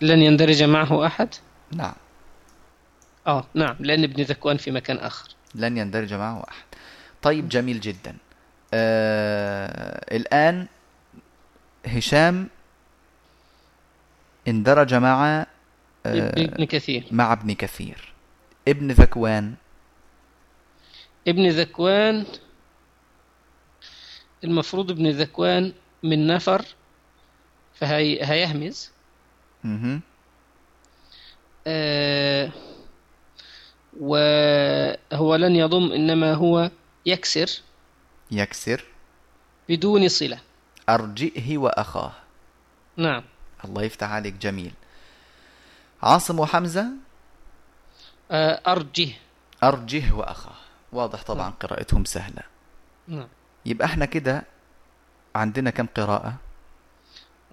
لن 0.00 0.22
يندرج 0.22 0.62
معه 0.62 1.06
أحد؟ 1.06 1.28
نعم. 1.72 1.92
آه 3.26 3.44
نعم 3.54 3.76
لأن 3.80 4.04
ابن 4.04 4.22
ذكوان 4.22 4.56
في 4.56 4.70
مكان 4.70 4.96
آخر. 4.96 5.28
لن 5.54 5.76
يندرج 5.78 6.14
معه 6.14 6.44
أحد. 6.50 6.64
طيب 7.22 7.48
جميل 7.48 7.80
جدا. 7.80 8.16
آه 8.74 10.16
الآن 10.16 10.66
هشام 11.86 12.48
اندرج 14.48 14.94
مع 14.94 15.46
ابن 16.06 16.20
آه 16.40 16.44
ابن 16.44 16.64
كثير. 16.64 17.04
مع 17.10 17.32
ابن 17.32 17.54
كثير. 17.54 18.12
ابن 18.68 18.90
ذكوان. 18.90 19.54
ابن 21.28 21.48
ذكوان 21.48 22.26
المفروض 24.44 24.90
ابن 24.90 25.10
ذكوان 25.10 25.72
من 26.02 26.26
نفر 26.26 26.64
فهي 27.74 28.24
هيهمز. 28.24 28.90
آه 31.66 32.50
وهو 34.00 35.34
لن 35.34 35.56
يضم 35.56 35.92
إنما 35.92 36.34
هو 36.34 36.70
يكسر. 37.06 37.50
يكسر. 38.30 38.84
بدون 39.68 40.08
صلة. 40.08 40.38
أرجئه 40.88 41.58
وأخاه. 41.58 42.12
نعم. 42.96 43.24
الله 43.64 43.82
يفتح 43.82 44.10
عليك 44.10 44.34
جميل. 44.34 44.72
عاصم 46.02 46.40
وحمزة؟ 46.40 46.86
آه 48.30 48.60
أرجه. 48.72 49.08
أرجه 49.62 50.14
وأخاه. 50.14 50.54
واضح 50.92 51.22
طبعا 51.22 51.42
نعم. 51.48 51.54
قراءتهم 51.60 52.04
سهلة. 52.04 52.42
نعم. 53.08 53.28
يبقى 53.66 53.86
إحنا 53.86 54.04
كده 54.04 54.42
عندنا 55.34 55.70
كم 55.70 55.86
قراءة؟ 55.86 56.34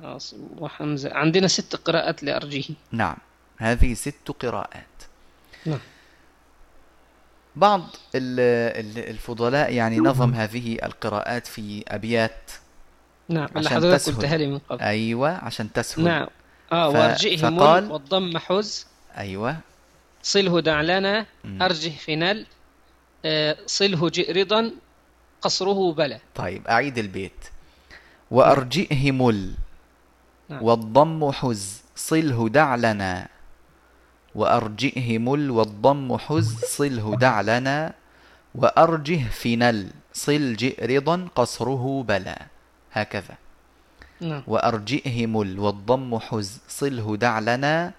عاصم 0.04 0.38
وحمزة. 0.58 1.14
عندنا 1.14 1.48
ست 1.48 1.76
قراءات 1.76 2.24
لأرجه. 2.24 2.64
نعم. 2.92 3.18
هذه 3.58 3.94
ست 3.94 4.32
قراءات. 4.40 4.86
نعم. 5.66 5.80
بعض 7.56 7.82
ال- 8.16 8.40
ال- 8.86 9.10
الفضلاء 9.10 9.74
يعني 9.74 9.98
نظم 10.00 10.34
هذه 10.34 10.78
القراءات 10.84 11.48
في 11.48 11.84
أبيات 11.88 12.52
نعم 13.32 13.48
اللي 13.56 13.60
عشان 13.68 13.78
حضرتك 13.78 13.98
تسهل. 14.02 14.16
قلتها 14.16 14.38
لي 14.38 14.48
من 14.48 14.60
قبل. 14.70 14.82
أيوة 14.82 15.30
عشان 15.30 15.74
تسهل. 15.74 16.04
نعم. 16.06 16.28
آه 16.72 16.92
ف- 16.92 16.96
وأرجئه 16.96 17.38
فقال- 17.38 17.84
مل 17.86 17.92
والضم 17.92 18.38
حز. 18.38 18.86
أيوة. 19.18 19.58
صله 20.24 20.60
دعلنا 20.62 21.26
مم. 21.44 21.62
أرجه 21.64 21.90
فنل 21.90 22.46
آه 23.26 23.58
صله 23.66 24.10
جئ 24.10 24.32
رضا 24.42 24.72
قصره 25.42 25.94
بلى. 25.94 26.20
طيب 26.36 26.68
أعيد 26.68 26.98
البيت. 26.98 27.46
وأرجئه 28.32 29.12
مل. 29.12 29.54
نعم. 30.50 30.64
والضم 30.64 31.32
حز. 31.32 31.82
صله 31.96 32.50
دع 32.50 32.76
لنا. 32.76 33.28
وأرجئه 34.36 35.18
مل. 35.18 35.52
والضم 35.52 36.18
حز. 36.18 36.56
صله 36.66 37.16
دع 37.16 37.42
لنا. 37.42 37.94
وأرجه 38.56 39.30
فنل 39.30 39.90
صل 40.14 40.56
جئ 40.56 40.86
رضا 40.98 41.28
قصره 41.36 42.04
بلى. 42.08 42.38
هكذا. 42.94 43.36
نعم. 44.22 44.44
وأرجئه 44.48 45.28
مل 45.28 45.60
والضم 45.60 46.20
حز 46.20 46.60
صله 46.70 47.16
دع 47.18 47.40
لنا 47.40 47.92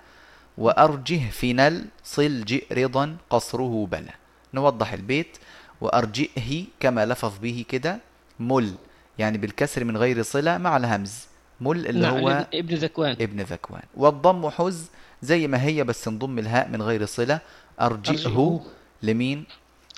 وأرجه 0.58 1.30
فنل 1.30 1.84
صل 2.04 2.44
جئ 2.44 2.74
رضا 2.84 3.16
قصره 3.30 3.86
بلى. 3.90 4.12
نوضح 4.54 4.92
البيت. 4.92 5.38
وأرجئه 5.80 6.64
كما 6.80 7.06
لفظ 7.06 7.32
به 7.42 7.64
كده 7.68 7.98
مل 8.40 8.74
يعني 9.18 9.38
بالكسر 9.38 9.84
من 9.84 9.96
غير 9.96 10.22
صلة 10.22 10.58
مع 10.58 10.76
الهمز. 10.76 11.14
مل 11.60 11.86
اللي 11.86 12.00
نعم 12.00 12.18
هو 12.18 12.46
ابن- 12.54 12.74
ذكوان. 12.74 13.12
ابن 13.20 13.40
ذكوان. 13.40 13.82
والضم 13.94 14.50
حز 14.50 14.86
زي 15.22 15.46
ما 15.46 15.62
هي 15.62 15.84
بس 15.84 16.08
نضم 16.08 16.38
الهاء 16.38 16.68
من 16.68 16.82
غير 16.82 17.06
صلة. 17.06 17.40
أرجئه 17.80 18.14
أرجئه. 18.14 18.60
لمين؟ 19.02 19.44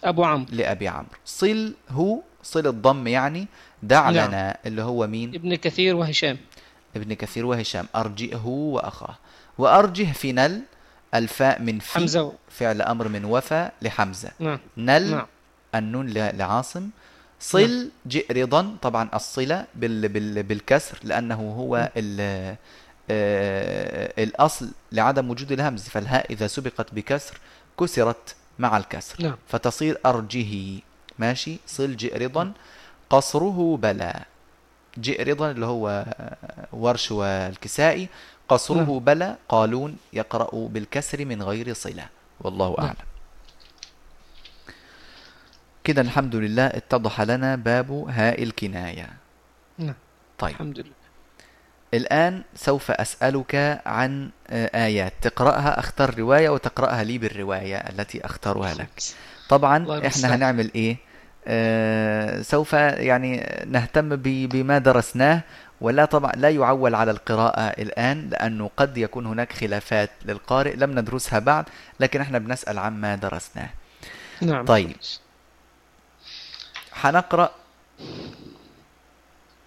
أبو 0.04 0.24
عمرو. 0.24 0.46
لأبي 0.52 0.88
عمرو. 0.88 1.08
صل 1.24 1.74
هو 1.90 2.20
صل 2.42 2.66
الضم 2.66 3.06
يعني 3.06 3.46
دع 3.88 4.10
نعم. 4.10 4.28
لنا 4.28 4.56
اللي 4.66 4.82
هو 4.82 5.06
مين؟ 5.06 5.34
ابن 5.34 5.54
كثير 5.54 5.96
وهشام. 5.96 6.36
ابن 6.96 7.14
كثير 7.14 7.46
وهشام. 7.46 7.86
أرجئه 7.96 8.46
وأخاه. 8.46 9.16
وأرجه 9.58 10.12
في 10.12 10.32
نل 10.32 10.62
الفاء 11.14 11.62
من 11.62 11.78
في 11.78 11.92
حمزة. 11.92 12.32
فعل 12.50 12.82
أمر 12.82 13.08
من 13.08 13.24
وفى 13.24 13.70
لحمزة. 13.82 14.30
نعم. 14.38 14.58
نل 14.76 15.10
نعم. 15.10 15.26
النون 15.74 16.08
لعاصم. 16.10 16.90
صل 17.40 17.90
جئ 18.06 18.32
رضا. 18.32 18.76
طبعا 18.82 19.08
الصلة 19.14 19.66
بال 19.74 20.08
بال 20.08 20.42
بالكسر 20.42 20.98
لأنه 21.04 21.54
هو 21.58 21.90
ال 21.96 22.20
آه، 23.10 24.22
الأصل 24.22 24.70
لعدم 24.92 25.30
وجود 25.30 25.52
الهمز. 25.52 25.82
فالهاء 25.88 26.32
إذا 26.32 26.46
سبقت 26.46 26.94
بكسر 26.94 27.38
كسرت 27.80 28.34
مع 28.58 28.76
الكسر. 28.76 29.22
نعم. 29.22 29.36
فتصير 29.48 29.98
أرجه. 30.06 30.80
ماشي؟ 31.18 31.58
صل 31.66 31.96
جئ 31.96 32.18
رضا. 32.18 32.52
قصره 33.10 33.78
بلا. 33.82 34.24
جئ 34.98 35.22
رضا 35.22 35.50
اللي 35.50 35.66
هو 35.66 36.04
ورش 36.72 37.12
والكسائي. 37.12 38.08
قصره 38.48 38.74
نعم. 38.76 38.98
بلا 38.98 39.36
قالون 39.48 39.96
يقرأ 40.12 40.68
بالكسر 40.68 41.24
من 41.24 41.42
غير 41.42 41.72
صلة. 41.74 42.06
والله 42.40 42.74
نعم. 42.78 42.86
أعلم. 42.86 42.96
كده 45.84 46.02
الحمد 46.02 46.36
لله 46.36 46.66
اتضح 46.66 47.20
لنا 47.20 47.56
باب 47.56 47.90
هاء 48.08 48.42
الكناية. 48.42 49.08
نعم. 49.78 49.94
طيب. 50.38 50.50
الحمد 50.50 50.78
لله. 50.78 51.04
الآن 51.94 52.42
سوف 52.54 52.90
أسألك 52.90 53.82
عن 53.86 54.30
آيات. 54.74 55.12
تقرأها 55.22 55.78
أختار 55.78 56.18
رواية 56.18 56.48
وتقرأها 56.48 57.04
لي 57.04 57.18
بالرواية 57.18 57.76
التي 57.76 58.26
أختارها 58.26 58.74
لك. 58.74 59.02
طبعا 59.48 59.76
المستعان. 59.76 60.32
هنعمل 60.32 60.70
إيه؟ 60.74 60.92
آه 60.92 61.13
سوف 62.42 62.72
يعني 62.72 63.62
نهتم 63.66 64.16
بما 64.16 64.78
درسناه 64.78 65.42
ولا 65.80 66.04
طبعا 66.04 66.32
لا 66.32 66.50
يعول 66.50 66.94
على 66.94 67.10
القراءة 67.10 67.60
الآن 67.60 68.28
لأنه 68.30 68.70
قد 68.76 68.98
يكون 68.98 69.26
هناك 69.26 69.52
خلافات 69.52 70.10
للقارئ 70.24 70.76
لم 70.76 70.98
ندرسها 70.98 71.38
بعد 71.38 71.64
لكن 72.00 72.20
إحنا 72.20 72.38
بنسأل 72.38 72.78
عما 72.78 73.14
درسناه. 73.16 73.68
نعم. 74.42 74.64
طيب. 74.64 74.96
حنقرأ. 76.92 77.50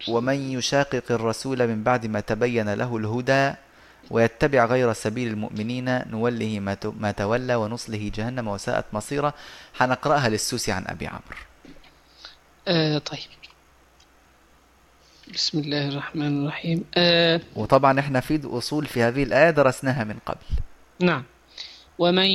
ومن 0.08 0.34
يشاقق 0.34 1.02
الرسول 1.10 1.66
من 1.66 1.82
بعد 1.82 2.06
ما 2.06 2.20
تبين 2.20 2.74
له 2.74 2.96
الهدى 2.96 3.52
ويتبع 4.10 4.64
غير 4.64 4.92
سبيل 4.92 5.28
المؤمنين 5.28 6.08
نوله 6.10 6.60
ما 7.00 7.10
تولى 7.10 7.54
ونصله 7.54 8.10
جهنم 8.14 8.48
وساءت 8.48 8.84
مصيره. 8.92 9.34
حنقرأها 9.74 10.28
للسوسي 10.28 10.72
عن 10.72 10.84
أبي 10.86 11.06
عمرو. 11.06 11.47
آه 12.68 12.98
طيب. 12.98 13.18
بسم 15.34 15.58
الله 15.58 15.88
الرحمن 15.88 16.42
الرحيم. 16.42 16.84
آه 16.96 17.40
وطبعا 17.56 18.00
إحنا 18.00 18.20
في 18.20 18.40
أصول 18.44 18.86
في 18.86 19.02
هذه 19.02 19.22
الآية 19.22 19.50
درسناها 19.50 20.04
من 20.04 20.16
قبل. 20.26 20.46
نعم. 21.00 21.24
ومن 21.98 22.26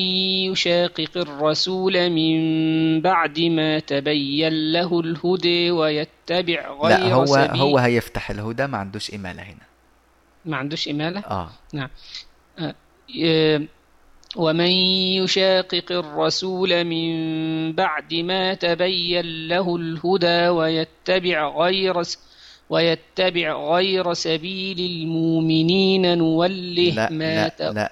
يشاقق 0.51 1.11
الرسول 1.15 2.09
من 2.09 3.01
بعد 3.01 3.39
ما 3.39 3.79
تبين 3.79 4.71
له 4.71 4.99
الهدى 4.99 5.71
ويتبع 5.71 6.71
غير 6.81 6.99
لا 6.99 7.13
هو 7.13 7.25
سبيل 7.25 7.61
هو 7.61 7.77
هيفتح 7.77 8.29
الهدى 8.29 8.67
ما 8.67 8.77
عندوش 8.77 9.13
إمالة 9.13 9.43
هنا. 9.43 9.65
ما 10.45 10.57
عندوش 10.57 10.87
إمالة؟ 10.87 11.19
آه. 11.19 11.49
نعم. 11.73 11.89
آه، 12.59 12.75
ومن 14.35 14.71
يشاقق 15.21 15.91
الرسول 15.91 16.83
من 16.83 17.13
بعد 17.73 18.13
ما 18.13 18.53
تبين 18.53 19.47
له 19.47 19.75
الهدى 19.75 20.47
ويتبع 20.47 21.57
غير 21.65 22.01
ويتبع 22.69 23.75
غير 23.75 24.13
سبيل 24.13 24.79
المؤمنين 24.79 26.17
نوله 26.17 26.93
لا 26.95 27.09
ما 27.11 27.35
لا 27.35 27.47
ت... 27.47 27.61
لا. 27.61 27.91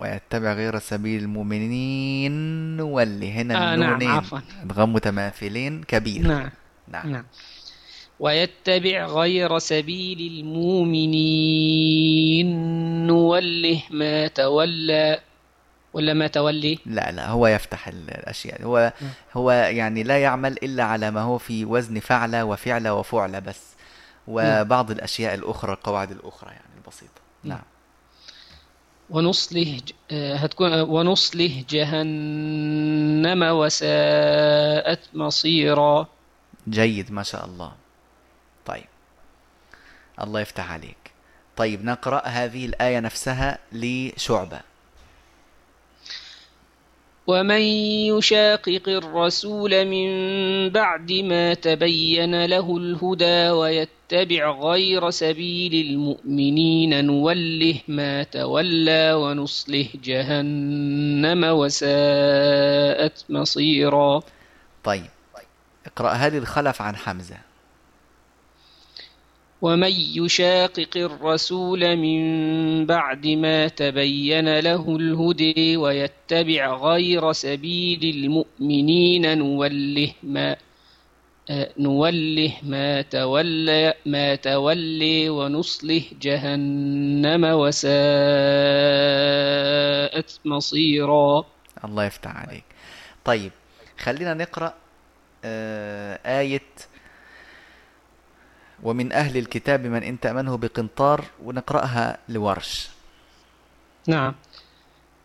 ويتبع 0.00 0.52
غير 0.52 0.78
سبيل 0.78 1.22
المؤمنين 1.22 2.32
نولي 2.76 3.30
هنا 3.32 3.54
آه 3.54 3.76
نعم 3.76 3.82
النونين 3.82 4.10
عفوا. 4.10 4.38
ادغام 4.62 4.92
متماثلين 4.92 5.82
كبير. 5.82 6.22
نعم 6.22 6.50
نعم. 6.88 7.12
نعم. 7.12 7.24
ويتبع 8.20 9.06
غير 9.06 9.58
سبيل 9.58 10.32
المؤمنين 10.32 11.46
نوله 13.06 13.82
ما 13.90 14.26
تولى. 14.26 15.20
ولا 15.96 16.14
ما 16.14 16.26
تولي؟ 16.26 16.78
لا 16.86 17.12
لا 17.12 17.28
هو 17.28 17.46
يفتح 17.46 17.88
ال- 17.88 18.10
الأشياء. 18.10 18.62
هو 18.64 18.92
هو 19.34 19.50
يعني 19.50 20.02
لا 20.02 20.22
يعمل 20.22 20.52
إلا 20.52 20.84
على 20.84 21.10
ما 21.10 21.20
هو 21.20 21.38
في 21.38 21.64
وزن 21.64 22.00
فعل 22.00 22.36
وفعل 22.42 22.88
وفعل 22.88 23.40
بس. 23.40 23.60
وبعض 24.28 24.90
الأشياء 24.90 25.34
الأخرى 25.34 25.72
القواعد 25.72 26.10
الأخرى 26.10 26.50
يعني 26.50 26.74
البسيطة. 26.76 27.20
نعم. 27.44 27.62
ونصله 29.10 29.80
آه، 30.10 30.36
هتكون 30.36 30.72
آه، 30.72 30.82
ونصله 30.82 31.64
جهنم 31.70 33.42
وساءت 33.42 35.00
مصيرا. 35.14 36.06
جيد 36.68 37.12
ما 37.12 37.22
شاء 37.22 37.44
الله. 37.44 37.72
طيب. 38.66 38.84
الله 40.22 40.40
يفتح 40.40 40.72
عليك. 40.72 40.96
طيب 41.56 41.84
نقرأ 41.84 42.22
هذه 42.26 42.66
الآية 42.66 43.00
نفسها 43.00 43.58
لشعبة. 43.72 44.60
ومن 47.26 47.60
يشاقق 48.14 48.82
الرسول 48.88 49.84
من 49.84 50.08
بعد 50.70 51.12
ما 51.12 51.54
تبين 51.54 52.44
له 52.44 52.76
الهدى 52.76 53.50
ويتبع 53.50 54.50
غير 54.50 55.10
سبيل 55.10 55.86
المؤمنين 55.86 57.04
نوله 57.04 57.80
ما 57.88 58.22
تولى 58.22 59.12
ونصله 59.14 59.88
جهنم 60.04 61.44
وساءت 61.44 63.24
مصيرا. 63.28 64.22
طيب 64.84 65.10
اقرأها 65.86 66.28
لي 66.28 66.38
الخلف 66.38 66.82
عن 66.82 66.96
حمزة. 66.96 67.45
ومن 69.66 69.90
يشاقق 69.90 70.96
الرسول 70.96 71.96
من 71.96 72.20
بعد 72.86 73.26
ما 73.26 73.68
تبين 73.68 74.58
له 74.58 74.96
الهدى 74.96 75.76
ويتبع 75.76 76.76
غير 76.76 77.32
سبيل 77.32 78.02
المؤمنين 78.16 79.38
نوله 79.38 80.12
ما 80.22 80.56
آه، 81.50 81.70
نوله 81.78 82.52
ما 82.62 83.02
تولى 83.02 83.94
ما 84.06 84.34
تولي 84.34 85.28
ونصله 85.28 86.02
جهنم 86.22 87.44
وساءت 87.44 87.90
مصيرا. 90.44 91.44
الله 91.84 92.04
يفتح 92.04 92.36
عليك. 92.36 92.64
طيب 93.24 93.52
خلينا 93.98 94.34
نقرأ 94.34 94.74
آه، 95.44 96.40
آية 96.40 96.62
ومن 98.82 99.12
أهل 99.12 99.36
الكتاب 99.36 99.86
من 99.86 100.02
إن 100.02 100.20
تأمنه 100.20 100.56
بقنطار 100.56 101.24
ونقرأها 101.44 102.18
لورش. 102.28 102.88
نعم. 104.08 104.34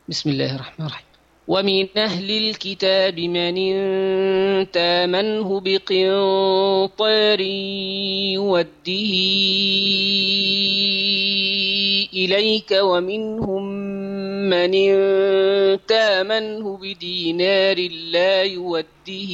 بسم 0.09 0.29
الله 0.29 0.55
الرحمن 0.55 0.85
الرحيم. 0.85 1.05
ومن 1.47 1.87
أهل 1.97 2.31
الكتاب 2.31 3.19
من 3.19 3.57
إن 3.57 4.71
تأمنه 4.71 5.59
بقنطار 5.59 7.39
يوده 8.39 9.11
إليك 12.13 12.71
ومنهم 12.81 13.63
من 14.49 14.73
إن 14.73 15.79
تأمنه 15.87 16.77
بدينار 16.77 17.77
لا 18.11 18.43
يوده 18.43 19.31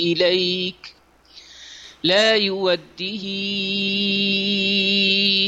إليك 0.00 0.94
لا 2.04 2.36
يوده 2.36 2.86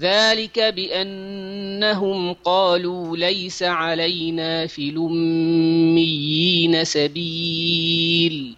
ذلك 0.00 0.58
بأنهم 0.58 2.32
قالوا 2.32 3.16
ليس 3.16 3.62
علينا 3.62 4.66
في 4.66 4.88
الأميين 4.88 6.84
سبيل. 6.84 8.56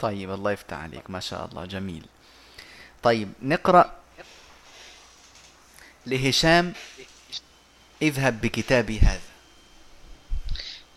طيب 0.00 0.30
الله 0.30 0.52
يفتح 0.52 0.76
عليك. 0.76 1.10
ما 1.10 1.20
شاء 1.20 1.48
الله 1.52 1.64
جميل. 1.64 2.02
طيب 3.02 3.32
نقرأ 3.42 3.92
لهشام 6.06 6.72
اذهب 8.02 8.40
بكتابي 8.40 8.98
هذا. 8.98 9.20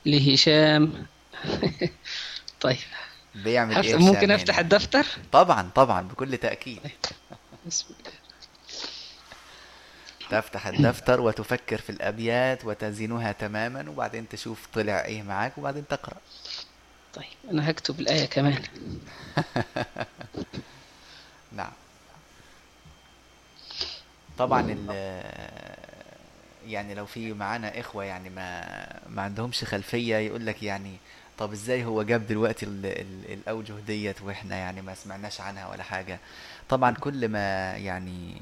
لهشام. 0.05 1.05
طيب. 2.61 2.77
بيعمل 3.35 3.85
إيه 3.85 3.95
ممكن 3.95 4.31
أفتح؟ 4.31 4.59
الدفتر؟ 4.59 5.05
طبعا 5.31 5.69
طبعا 5.75 6.01
بكل 6.01 6.37
تأكيد. 6.37 6.79
بسم 7.67 7.85
الله. 7.89 8.11
تفتح 10.29 10.67
الدفتر 10.67 11.21
وتفكر 11.21 11.77
في 11.77 11.89
الأبيات 11.89 12.65
وتزينها 12.65 13.31
تماما 13.31 13.89
وبعدين 13.89 14.29
تشوف 14.29 14.67
طلع 14.73 15.05
إيه 15.05 15.23
معاك 15.23 15.57
وبعدين 15.57 15.87
تقرأ. 15.87 16.17
طيب 17.13 17.25
أنا 17.51 17.69
هكتب 17.69 17.99
الآية 17.99 18.25
كمان. 18.25 18.61
نعم. 21.57 21.71
طبعا 24.37 24.61
ال 24.71 24.89
يعني 26.67 26.93
لو 26.95 27.05
في 27.05 27.33
معانا 27.33 27.79
إخوة 27.79 28.03
يعني 28.03 28.29
ما 28.29 28.61
ما 29.09 29.21
عندهمش 29.21 29.63
خلفية 29.63 30.15
يقول 30.15 30.45
لك 30.45 30.63
يعني 30.63 30.95
طب 31.37 31.51
إزاي 31.51 31.85
هو 31.85 32.03
جاب 32.03 32.27
دلوقتي 32.27 32.65
ال 32.65 32.85
ال 32.85 33.33
الأوجه 33.33 33.73
ديت 33.87 34.21
وإحنا 34.21 34.55
يعني 34.55 34.81
ما 34.81 34.93
سمعناش 34.95 35.41
عنها 35.41 35.69
ولا 35.69 35.83
حاجة؟ 35.83 36.19
طبعا 36.69 36.91
كل 36.91 37.27
ما 37.29 37.71
يعني 37.77 38.41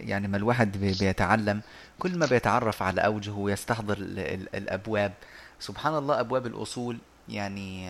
يعني 0.00 0.28
ما 0.28 0.36
الواحد 0.36 0.76
بي- 0.76 0.94
بيتعلم 1.00 1.60
كل 1.98 2.18
ما 2.18 2.26
بيتعرف 2.26 2.82
على 2.82 3.00
أوجه 3.00 3.30
ويستحضر 3.30 3.96
ال- 3.98 4.18
ال- 4.18 4.56
الأبواب. 4.56 5.12
سبحان 5.60 5.94
الله 5.94 6.20
أبواب 6.20 6.46
الأصول 6.46 6.98
يعني 7.28 7.88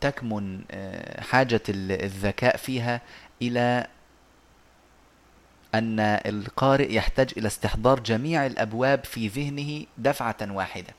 تكمن 0.00 0.60
آه، 0.70 1.20
حاجة 1.20 1.60
ال- 1.68 2.04
الذكاء 2.04 2.56
فيها 2.56 3.00
إلى 3.42 3.86
أن 5.74 6.00
القارئ 6.00 6.94
يحتاج 6.94 7.30
إلى 7.36 7.46
استحضار 7.46 8.00
جميع 8.00 8.46
الأبواب 8.46 9.04
في 9.04 9.28
ذهنه 9.28 9.86
دفعة 9.98 10.36
واحدة 10.42 10.94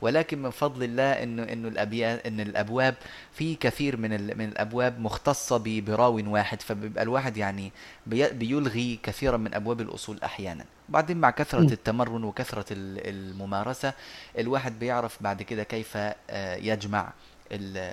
ولكن 0.00 0.42
من 0.42 0.50
فضل 0.50 0.82
الله 0.84 1.12
انه 1.12 1.42
إنه 1.42 1.68
الابيات 1.68 2.26
إن 2.26 2.40
الأبواب 2.40 2.94
في 3.32 3.54
كثير 3.54 3.96
من 3.96 4.10
من 4.38 4.44
الأبواب 4.48 5.00
مختصة 5.00 5.80
براو 5.80 6.32
واحد 6.32 6.62
فبيبقى 6.62 7.02
الواحد 7.02 7.36
يعني 7.36 7.72
بي- 8.06 8.30
بيلغي 8.32 8.98
كثيرا 9.02 9.36
من 9.36 9.54
أبواب 9.54 9.80
الأصول 9.80 10.18
أحيانا 10.24 10.64
بعدين 10.88 11.16
مع 11.16 11.30
كثرة. 11.30 11.60
التمرن 11.72 12.24
وكثرة 12.24 12.64
ال- 12.72 13.08
الممارسة 13.08 13.92
الواحد 14.38 14.78
بيعرف 14.78 15.22
بعد 15.22 15.42
كده 15.42 15.62
كيف 15.62 15.96
آه، 15.96 16.56
يجمع 16.56 17.12
ال- 17.52 17.92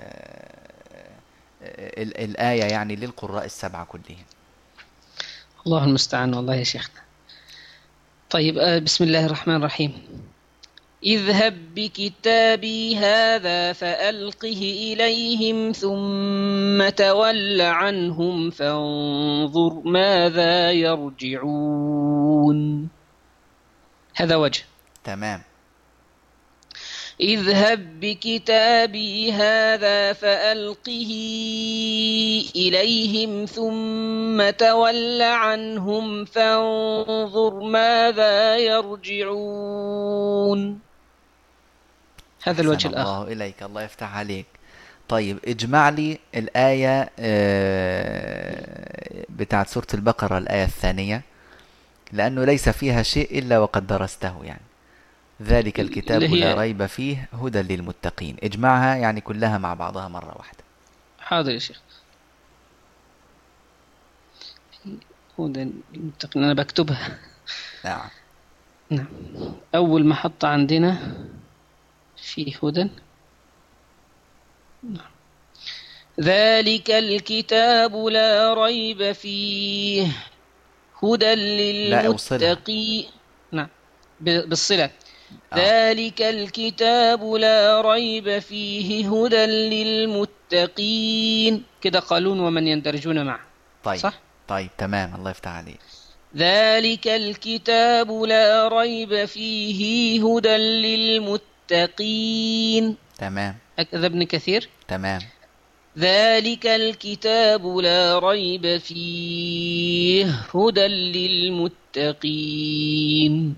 ال- 1.98 2.20
الآية 2.20 2.64
يعني 2.64 2.96
للقراء 2.96 3.44
السبعة 3.44 3.84
كلهم. 3.84 4.24
الله 5.66 5.84
المستعان 5.84 6.34
والله 6.34 6.54
يا 6.54 6.64
شيخنا. 6.64 7.00
طيب 8.30 8.58
آه، 8.58 8.78
بسم 8.78 9.04
الله 9.04 9.26
الرحمن 9.26 9.56
الرحيم. 9.56 10.02
اذهب 11.02 11.74
بكتابي 11.74 12.96
هذا 12.96 13.72
فألقه 13.72 14.92
إليهم 14.92 15.72
ثم 15.72 16.88
تول 16.88 17.60
عنهم 17.60 18.50
فانظر 18.50 19.82
ماذا 19.84 20.70
يرجعون. 20.72 22.54
هذا 24.14 24.36
وجه. 24.36 24.62
تمام. 25.04 25.42
اذهب 27.20 28.00
بكتابي 28.00 29.32
هذا 29.32 30.12
فألقه 30.12 31.10
إليهم 32.56 33.44
ثم 33.44 34.50
تول 34.50 35.22
عنهم 35.22 36.24
فانظر 36.24 37.60
ماذا 37.60 38.56
يرجعون. 38.56 39.98
هذا 42.42 42.62
الوجه 42.62 42.88
الآخر. 42.88 43.22
الله 43.22 43.32
إليك 43.32 43.62
الله 43.62 43.82
يفتح 43.82 44.16
عليك. 44.16 44.46
طيب 45.08 45.38
اجمع 45.44 45.88
لي 45.88 46.18
الآية 46.34 47.10
آه، 47.18 49.24
بتاعت 49.28 49.68
سورة 49.68 49.86
البقرة 49.94 50.38
الآية 50.38 50.64
الثانية 50.64 51.22
لأنه 52.12 52.44
ليس 52.44 52.68
فيها 52.68 53.02
شيء 53.02 53.38
إلا 53.38 53.58
وقد 53.58 53.86
درسته 53.86 54.44
يعني. 54.44 54.60
ذلك 55.42 55.80
الكتاب 55.80 56.22
لا 56.22 56.54
ريب 56.54 56.86
فيه 56.86 57.28
هدى 57.32 57.62
للمتقين. 57.62 58.36
اجمعها 58.42 58.96
يعني 58.96 59.20
كلها 59.20 59.58
مع 59.58 59.74
بعضها 59.74 60.08
مرة 60.08 60.38
واحدة. 60.38 60.64
حاضر 61.18 61.50
يا 61.50 61.58
شيخ. 61.58 61.80
هدى 65.38 65.62
المتقين 65.94 66.44
أنا 66.44 66.54
بكتبها. 66.54 67.18
نعم. 67.84 68.08
نعم. 68.90 69.06
أول 69.74 70.06
محطة 70.06 70.48
عندنا 70.48 71.14
في 72.16 72.54
هدى. 72.62 72.90
نعم. 74.82 75.10
ذلك 76.20 76.90
الكتاب 76.90 77.96
لا 77.96 78.54
ريب 78.54 79.12
فيه. 79.12 80.08
هدى. 81.02 81.34
للمتقين. 81.34 83.06
نعم. 83.52 83.68
بالصلة. 84.20 84.90
ذلك 85.56 86.22
الكتاب 86.22 87.24
لا 87.24 87.80
ريب 87.80 88.38
فيه 88.38 89.08
هدى 89.08 89.46
للمتقين. 89.46 91.62
كده 91.80 92.00
قالون 92.00 92.40
ومن 92.40 92.68
يندرجون 92.68 93.26
معه. 93.26 93.40
طيب. 93.84 93.98
صح؟ 93.98 94.20
طيب 94.48 94.70
تمام. 94.78 95.14
الله 95.14 95.30
يفتح 95.30 95.50
عليك. 95.50 95.80
ذلك 96.36 97.08
الكتاب 97.08 98.12
لا 98.12 98.68
ريب 98.68 99.24
فيه 99.24 100.22
هدى 100.26 100.56
للمتقين. 101.68 102.96
تمام. 103.18 103.56
هكذا 103.78 104.06
ابن 104.06 104.24
كثير. 104.24 104.68
تمام. 104.88 105.20
ذلك 105.98 106.66
الكتاب 106.66 107.66
لا 107.66 108.18
ريب 108.18 108.76
فيه 108.76 110.26
هدى 110.54 110.86
للمتقين. 111.94 113.56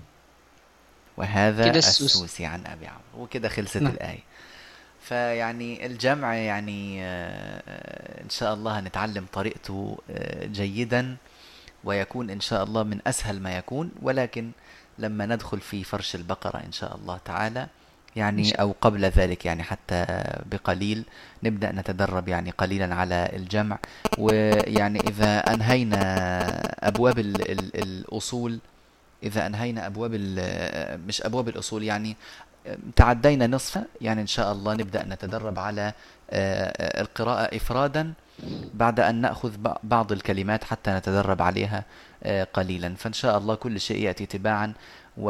وهذا. 1.17 1.69
السوسي 1.69 2.45
عن 2.45 2.65
أبي 2.65 2.87
عمرو 2.87 3.23
وكده 3.23 3.49
خلصت 3.49 3.77
نعم. 3.77 3.93
الآية 3.93 4.23
فيعني 5.01 5.85
الجمع 5.85 6.35
يعني 6.35 7.03
آه، 7.03 8.23
إن 8.23 8.29
شاء 8.29 8.53
الله 8.53 8.79
هنتعلم 8.79 9.25
طريقته 9.33 9.97
آه، 10.11 10.45
جيدا 10.45 11.15
ويكون 11.83 12.29
إن 12.29 12.39
شاء 12.39 12.63
الله 12.63 12.83
من 12.83 12.99
أسهل 13.07 13.39
ما 13.39 13.57
يكون 13.57 13.91
ولكن 14.01 14.51
لما 14.99 15.25
ندخل 15.25 15.59
في 15.59 15.83
فرش 15.83 16.15
البقرة 16.15 16.57
إن 16.65 16.71
شاء 16.71 16.95
الله 16.95 17.19
تعالى 17.25 17.67
يعني 18.15 18.51
أو 18.51 18.75
قبل 18.81 19.05
ذلك 19.05 19.45
يعني 19.45 19.63
حتى 19.63 20.05
بقليل 20.51 21.03
نبدأ 21.43 21.71
نتدرب 21.71 22.27
يعني 22.27 22.51
قليلا 22.51 22.95
على 22.95 23.29
الجمع 23.33 23.79
ويعني 24.17 24.99
إذا 24.99 25.39
أنهينا 25.39 25.97
أبواب 26.87 27.19
ال 27.19 27.51
ال 27.51 27.83
الأصول 27.83 28.59
إذا 29.23 29.47
أنهينا 29.47 29.87
أبواب 29.87 30.11
مش 31.07 31.21
أبواب 31.21 31.49
الأصول 31.49 31.83
يعني 31.83 32.15
تعدينا 32.95 33.47
نصف 33.47 33.79
يعني 34.01 34.21
إن 34.21 34.27
شاء 34.27 34.51
الله 34.51 34.73
نبدأ 34.73 35.05
نتدرب 35.05 35.59
على 35.59 35.93
آه، 36.29 37.01
القراءة 37.01 37.55
إفرادا 37.55 38.13
بعد 38.73 38.99
أن 38.99 39.15
نأخذ 39.15 39.51
بعض 39.83 40.11
الكلمات 40.11 40.63
حتى 40.63 40.91
نتدرب 40.91 41.41
عليها 41.41 41.83
آه، 42.23 42.43
قليلا. 42.43 42.95
فإن 42.95 43.13
شاء 43.13 43.37
الله 43.37 43.55
كل 43.55 43.79
شيء 43.79 44.03
يأتي 44.03 44.25
تباعا 44.25 44.73
و... 45.17 45.29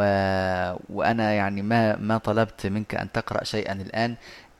وأنا 0.89 1.33
يعني 1.33 1.61
ما 1.61 1.95
ما 1.95 2.17
طلبت 2.17 2.67
منك 2.67 2.95
أن 2.95 3.11
تقرأ 3.11 3.43
شيئا 3.43 3.73
الآن 3.73 4.15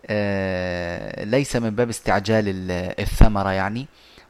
آه، 0.05 1.23
ليس 1.23 1.55
من 1.55 1.69
باب 1.69 1.89
استعجال 1.89 2.43
الثمرة 2.99 3.51
يعني. 3.51 3.87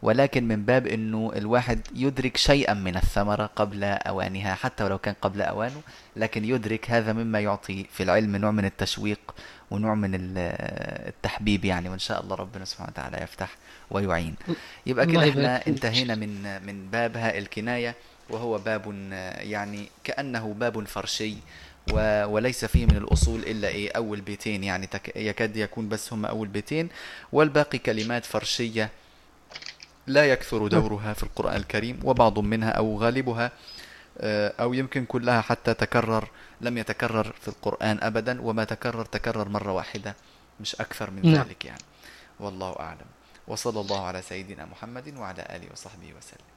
ولكن 0.07 0.47
من 0.47 0.65
باب 0.65 0.87
إنه 0.87 1.31
الواحد 1.35 1.79
يدرك 1.95 2.37
شيئا 2.37 2.73
من 2.73 2.95
الثمرة 2.95 3.45
قبل 3.55 3.83
أوانها 3.83 4.55
حتى 4.55 4.83
ولو 4.83 4.97
كان 4.97 5.15
قبل 5.21 5.41
أوانه 5.41 5.81
لكن 6.15 6.45
يدرك 6.45 6.91
هذا 6.91 7.13
مما 7.13 7.39
يعطي 7.39 7.85
في 7.91 8.03
العلم 8.03 8.35
نوع 8.35 8.51
من 8.51 8.65
التشويق 8.65 9.35
ونوع 9.71 9.95
من 9.95 10.11
التحبيب 10.37 11.65
يعني 11.65 11.89
وإن 11.89 11.99
شاء 11.99 12.21
الله 12.23 12.35
ربنا 12.35 12.65
سبحانه 12.65 12.89
وتعالى 12.91 13.17
يفتح 13.23 13.49
ويعين. 13.91 14.35
يبقى 14.85 15.05
كده 15.05 15.29
إحنا 15.29 15.67
انتهينا 15.67 16.15
من 16.15 16.61
من 16.65 16.89
باب 16.89 17.17
هاء 17.17 17.37
الكناية 17.37 17.95
وهو 18.29 18.57
باب 18.57 18.95
يعني 19.39 19.89
كأنه 20.03 20.53
باب 20.59 20.87
فرشي 20.87 21.33
وليس 22.25 22.65
فيه 22.65 22.85
من 22.85 22.97
الأصول 22.97 23.39
إلا 23.39 23.67
إيه 23.67 23.91
أول 23.95 24.21
بيتين 24.21 24.63
يعني 24.63 24.89
يكاد 25.15 25.57
يكون 25.57 25.89
بس 25.89 26.13
هم 26.13 26.25
أول 26.25 26.47
بيتين 26.47 26.89
والباقي 27.31 27.77
كلمات 27.77 28.25
فرشية 28.25 28.89
لا 30.07 30.25
يكثر 30.25 30.67
دورها 30.67 31.13
في 31.13 31.23
القرآن 31.23 31.55
الكريم 31.55 31.99
وبعض 32.03 32.39
منها 32.39 32.69
أو 32.69 32.97
غالبها 32.97 33.51
آه، 34.17 34.53
أو 34.59 34.73
يمكن 34.73 35.05
كلها 35.05 35.41
حتى 35.41 35.73
تكرر 35.73 36.27
لم 36.61 36.77
يتكرر 36.77 37.35
في 37.41 37.47
القرآن 37.47 37.99
أبدا 38.01 38.41
وما 38.41 38.63
تكرر 38.63 39.05
تكرر 39.05 39.49
مرة 39.49 39.71
واحدة 39.71 40.15
مش 40.59 40.75
أكثر 40.75 41.11
من 41.11 41.31
نعم. 41.31 41.43
ذلك 41.43 41.65
يعني. 41.65 41.83
والله 42.39 42.75
أعلم. 42.79 43.07
وصلى 43.47 43.79
الله 43.79 44.05
على 44.05 44.21
سيدنا 44.21 44.65
محمد 44.65 45.17
وعلى 45.17 45.41
آله 45.49 45.67
وصحبه 45.71 46.13
وسلم. 46.17 46.47